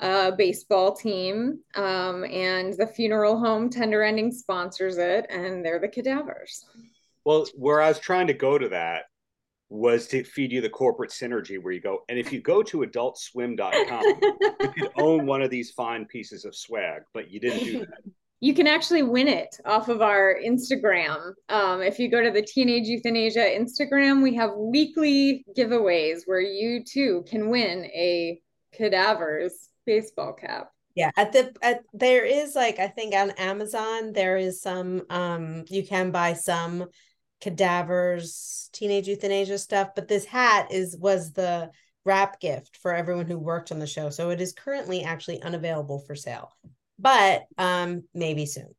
[0.00, 5.88] uh baseball team um and the funeral home tender ending sponsors it and they're the
[5.88, 6.64] cadavers.
[7.24, 9.04] Well, where I was trying to go to that
[9.72, 12.78] was to feed you the corporate synergy where you go, and if you go to
[12.80, 14.02] adultswim.com,
[14.60, 17.88] you could own one of these fine pieces of swag, but you didn't do that.
[18.44, 21.30] You can actually win it off of our Instagram.
[21.48, 26.82] Um, if you go to the Teenage Euthanasia Instagram, we have weekly giveaways where you
[26.82, 28.40] too can win a
[28.72, 30.72] cadavers baseball cap.
[30.96, 35.64] yeah at the at there is like i think on amazon there is some um
[35.68, 36.86] you can buy some
[37.42, 41.68] cadavers teenage euthanasia stuff but this hat is was the
[42.04, 44.10] wrap gift for everyone who worked on the show.
[44.10, 46.52] So it is currently actually unavailable for sale
[46.98, 48.74] but um maybe soon.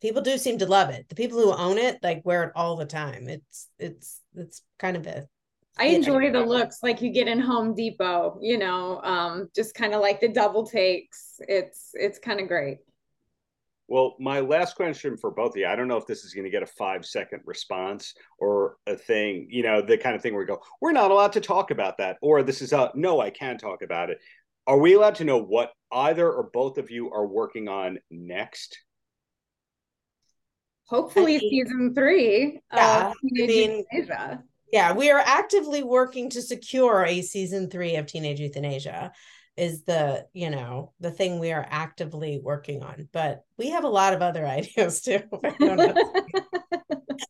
[0.00, 1.08] People do seem to love it.
[1.08, 3.28] The people who own it like wear it all the time.
[3.28, 5.26] It's it's it's kind of a
[5.78, 9.94] I enjoy the looks like you get in Home Depot, you know, um, just kind
[9.94, 11.40] of like the double takes.
[11.48, 12.78] It's it's kind of great.
[13.92, 16.46] Well, my last question for both of you, I don't know if this is going
[16.46, 20.32] to get a five second response or a thing, you know, the kind of thing
[20.32, 23.20] where we go, we're not allowed to talk about that, or this is a no,
[23.20, 24.16] I can talk about it.
[24.66, 28.78] Are we allowed to know what either or both of you are working on next?
[30.86, 32.62] Hopefully, season three.
[32.72, 34.42] Uh, yeah, of I Teenage mean, Euthanasia.
[34.72, 39.12] Yeah, we are actively working to secure a season three of Teenage Euthanasia
[39.56, 43.08] is the, you know, the thing we are actively working on.
[43.12, 45.22] But we have a lot of other ideas too.
[45.44, 46.12] I don't know.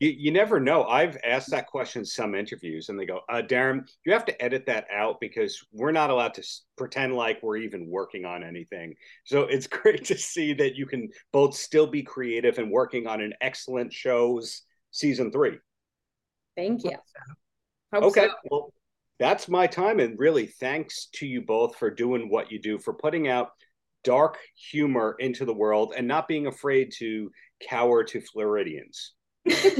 [0.00, 0.84] You, you never know.
[0.84, 4.42] I've asked that question in some interviews, and they go, uh, Darren, you have to
[4.42, 8.42] edit that out because we're not allowed to s- pretend like we're even working on
[8.42, 8.94] anything.
[9.24, 13.20] So it's great to see that you can both still be creative and working on
[13.20, 15.58] an excellent show's season three.
[16.56, 16.96] Thank you.
[17.94, 18.26] Hope okay.
[18.26, 18.34] so.
[18.50, 18.72] Well,
[19.22, 20.00] that's my time.
[20.00, 23.50] And really, thanks to you both for doing what you do, for putting out
[24.02, 27.30] dark humor into the world and not being afraid to
[27.68, 29.12] cower to Floridians.
[29.48, 29.70] Thank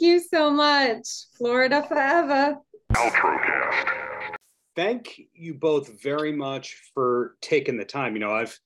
[0.00, 1.08] you so much.
[1.36, 2.58] Florida forever.
[4.76, 8.14] Thank you both very much for taking the time.
[8.14, 8.56] You know, I've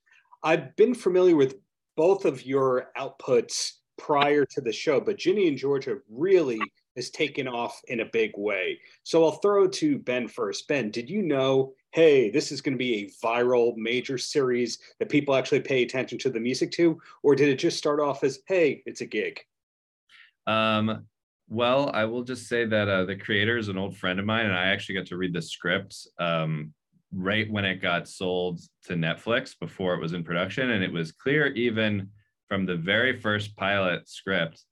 [0.43, 1.57] I've been familiar with
[1.97, 6.61] both of your outputs prior to the show, but Ginny and Georgia really
[6.97, 8.81] has taken off in a big way.
[9.03, 10.67] So I'll throw to Ben first.
[10.67, 15.09] Ben, did you know, hey, this is going to be a viral major series that
[15.09, 17.01] people actually pay attention to the music to?
[17.23, 19.41] Or did it just start off as, hey, it's a gig?
[20.47, 21.07] Um,
[21.49, 24.47] well, I will just say that uh, the creator is an old friend of mine,
[24.47, 26.73] and I actually got to read the script um,
[27.13, 30.71] right when it got sold to Netflix before it was in production.
[30.71, 32.11] And it was clear, even
[32.49, 34.65] from the very first pilot script,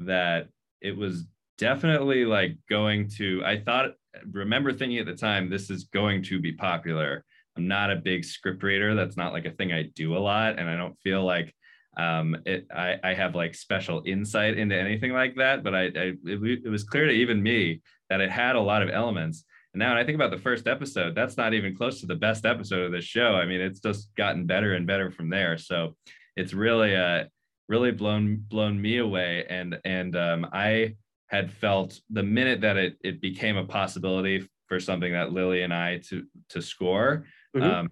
[0.00, 0.48] that
[0.80, 1.26] it was
[1.58, 3.42] definitely like going to.
[3.44, 3.92] I thought,
[4.30, 7.24] remember thinking at the time, this is going to be popular.
[7.56, 8.94] I'm not a big script reader.
[8.94, 10.58] That's not like a thing I do a lot.
[10.58, 11.54] And I don't feel like
[11.98, 16.12] um it I, I have like special insight into anything like that but i, I
[16.24, 19.44] it, it was clear to even me that it had a lot of elements
[19.74, 22.14] and now when i think about the first episode that's not even close to the
[22.14, 25.58] best episode of this show i mean it's just gotten better and better from there
[25.58, 25.94] so
[26.34, 27.24] it's really uh
[27.68, 30.94] really blown blown me away and and um i
[31.32, 35.74] had felt the minute that it it became a possibility for something that lili and
[35.74, 37.24] i to to score
[37.56, 37.62] Mhm.
[37.62, 37.88] um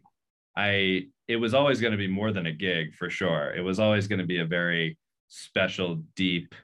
[0.57, 3.55] I it was always going to be more than a gig for sure.
[3.55, 6.55] It was always going to be a very special, deep,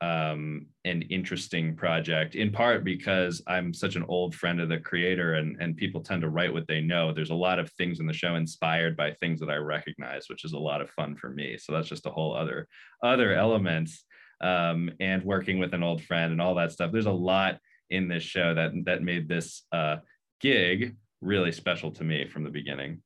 [0.00, 2.34] um, and interesting project.
[2.34, 6.22] In part because I'm such an old friend of the creator, and and people tend
[6.22, 7.12] to write what they know.
[7.12, 10.44] There's a lot of things in the show inspired by things that I recognize, which
[10.46, 11.58] is a lot of fun for me.
[11.58, 12.68] So that's just a whole other
[13.02, 14.05] other elements.
[14.40, 16.92] Um, and working with an old friend and all that stuff.
[16.92, 17.58] There's a lot
[17.88, 19.96] in this show that that made this uh,
[20.40, 23.02] gig really special to me from the beginning.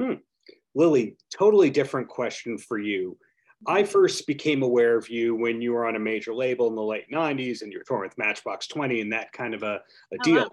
[0.00, 0.14] Hmm.
[0.74, 3.18] Lili, totally different question for you.
[3.66, 6.82] I first became aware of you when you were on a major label in the
[6.82, 9.80] late 90s and you were touring with Matchbox 20 and that kind of a, a
[10.14, 10.36] Oh, deal.
[10.36, 10.48] wow.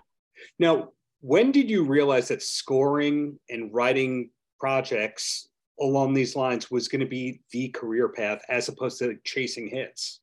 [0.60, 0.90] Now,
[1.22, 5.47] when did you realize that scoring and writing projects
[5.80, 10.22] along these lines was going to be the career path as opposed to chasing hits?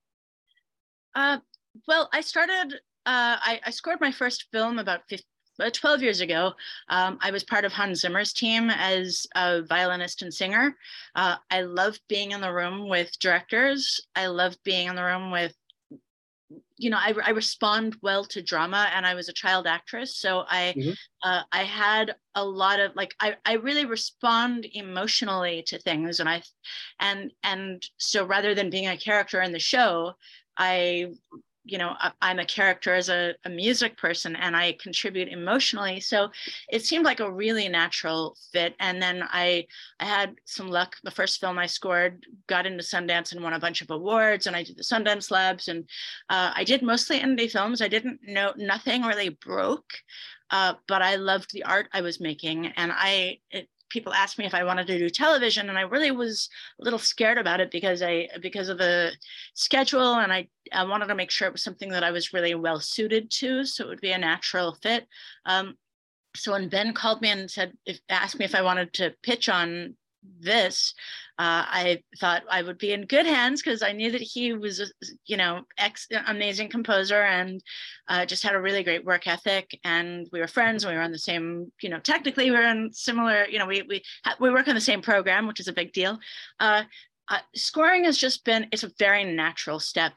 [1.14, 1.38] Uh,
[1.86, 2.74] well, I started.
[3.06, 5.24] Uh, I, I scored my first film about 15,
[5.60, 6.52] uh, 12 years ago.
[6.88, 10.76] Um, I was part of Hans Zimmer's team as a violinist and singer.
[11.14, 14.00] Uh, I love being in the room with directors.
[14.16, 15.54] I love being in the room with
[16.76, 20.16] you know, I, I respond well to drama and I was a child actress.
[20.16, 20.96] So I, Mhm.
[21.22, 26.28] uh, I had a lot of like, I, I really respond emotionally to things and
[26.28, 26.42] I,
[27.00, 30.14] and, and so rather than being a character in the show,
[30.56, 31.12] I,
[31.64, 35.98] you know, I, I'm a character as a, a music person and I contribute emotionally.
[36.00, 36.30] So
[36.70, 38.74] it seemed like a really natural fit.
[38.80, 39.66] And then I,
[39.98, 40.96] I had some luck.
[41.02, 44.46] The first film I scored got into Sundance and won a bunch of awards.
[44.46, 45.88] And I did the Sundance Labs, and
[46.28, 47.80] uh, I did mostly indie films.
[47.80, 49.92] I didn't know nothing really broke,
[50.50, 53.38] uh, but I loved the art I was making, and I.
[53.50, 56.48] It, people asked me if I wanted to do television, and I really was
[56.80, 59.12] a little scared about it because I because of the
[59.54, 62.54] schedule, and I I wanted to make sure it was something that I was really
[62.54, 65.06] well suited to, so it would be a natural fit.
[65.46, 65.76] Um,
[66.36, 69.48] so when Ben called me and said, if asked me if I wanted to pitch
[69.48, 69.96] on
[70.40, 70.94] this,
[71.38, 74.92] uh, I thought I would be in good hands because I knew that he was,
[75.26, 77.62] you know, ex amazing composer and
[78.08, 79.78] uh, just had a really great work ethic.
[79.84, 80.86] And we were friends.
[80.86, 83.82] We were on the same, you know, technically we were in similar, you know, we
[83.82, 84.02] we
[84.40, 86.18] we work on the same program, which is a big deal.
[86.60, 86.84] Uh,
[87.28, 90.12] uh, scoring has just been it's a very natural step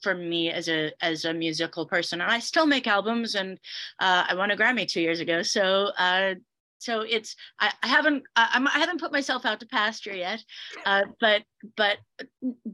[0.00, 3.58] for me as a as a musical person and i still make albums and
[3.98, 6.34] uh, i won a grammy two years ago so uh,
[6.82, 10.42] so it's I, I haven't I, I'm, haven't put myself out to pasture yet,
[10.84, 11.42] uh, but
[11.76, 11.98] but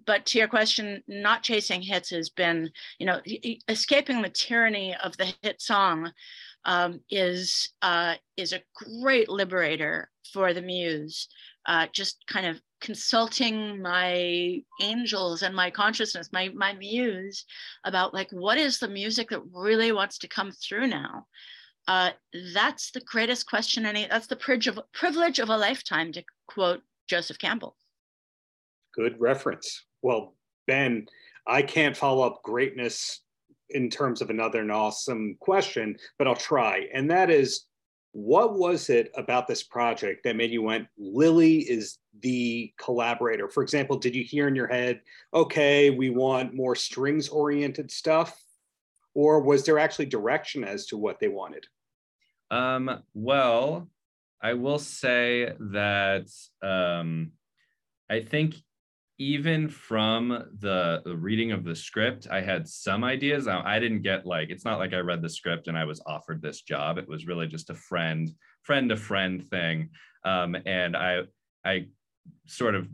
[0.07, 3.21] but to your question, not chasing hits has been you know
[3.69, 6.11] escaping the tyranny of the hit song
[6.65, 11.29] um, is uh, is a great liberator for the muse.
[11.67, 17.45] Uh, just kind of consulting my angels and my consciousness, my my muse,
[17.85, 21.27] about like what is the music that really wants to come through now
[21.89, 22.11] uh,
[22.55, 26.83] that's the greatest question any that's the privilege of, privilege of a lifetime to quote
[27.09, 27.77] joseph campbell.
[28.95, 29.85] Good reference.
[30.03, 30.35] Well
[30.69, 31.07] ben
[31.47, 33.23] i can't follow up greatness
[33.71, 36.87] in terms of another an awesome question but i'll try.
[36.95, 37.65] And that is
[38.13, 43.63] what was it about this project that made you went lili is the collaborator for
[43.63, 45.01] example did you hear in your head
[45.35, 48.43] okay we want more strings oriented stuff
[49.15, 51.67] or was there actually direction as to what they wanted
[52.51, 53.89] um, well,
[54.41, 56.29] I will say that
[56.63, 57.33] um,
[58.09, 58.55] I think
[59.19, 60.29] even from
[60.61, 63.49] the, reading of the script, I had some ideas.
[63.49, 66.01] I, I didn't get like it's not like I read the script and I was
[66.07, 66.99] offered this job.
[66.99, 68.31] It was really just a friend,
[68.63, 69.91] friend to friend thing.
[70.25, 71.23] Um, and I
[71.65, 71.89] I
[72.47, 72.89] sort of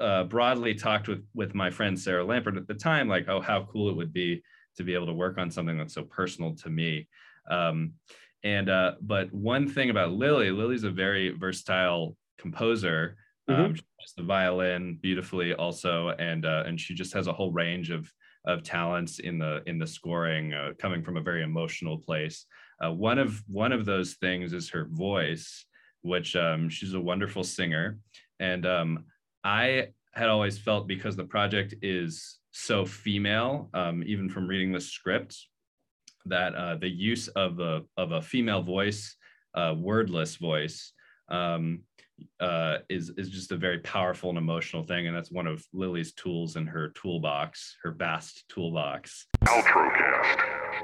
[0.00, 3.64] uh, broadly talked with with my friend Sarah Lampert at the time, like, oh, how
[3.64, 4.42] cool it would be
[4.78, 7.08] to be able to work on something that's so personal to me.
[7.50, 7.92] Um,
[8.44, 13.16] and uh, but one thing about Lili, Lili's a very versatile composer.
[13.50, 13.62] Mm-hmm.
[13.62, 17.52] Um, she plays the violin beautifully, also, and uh, and she just has a whole
[17.52, 18.12] range of
[18.46, 22.46] of talents in the in the scoring, uh, coming from a very emotional place.
[22.84, 25.64] Uh, one of one of those things is her voice,
[26.02, 27.98] which um, she's a wonderful singer,
[28.38, 29.04] and um,
[29.42, 34.80] I had always felt because the project is so female, um, even from reading the
[34.80, 35.36] script,
[36.26, 39.16] that uh, the use of a of a female voice,
[39.54, 40.92] uh, wordless voice,
[41.28, 41.80] um,
[42.40, 46.12] uh, is is just a very powerful and emotional thing, and that's one of Lili's
[46.12, 49.26] tools in her toolbox, her vast toolbox.
[49.44, 50.57] Outrocast.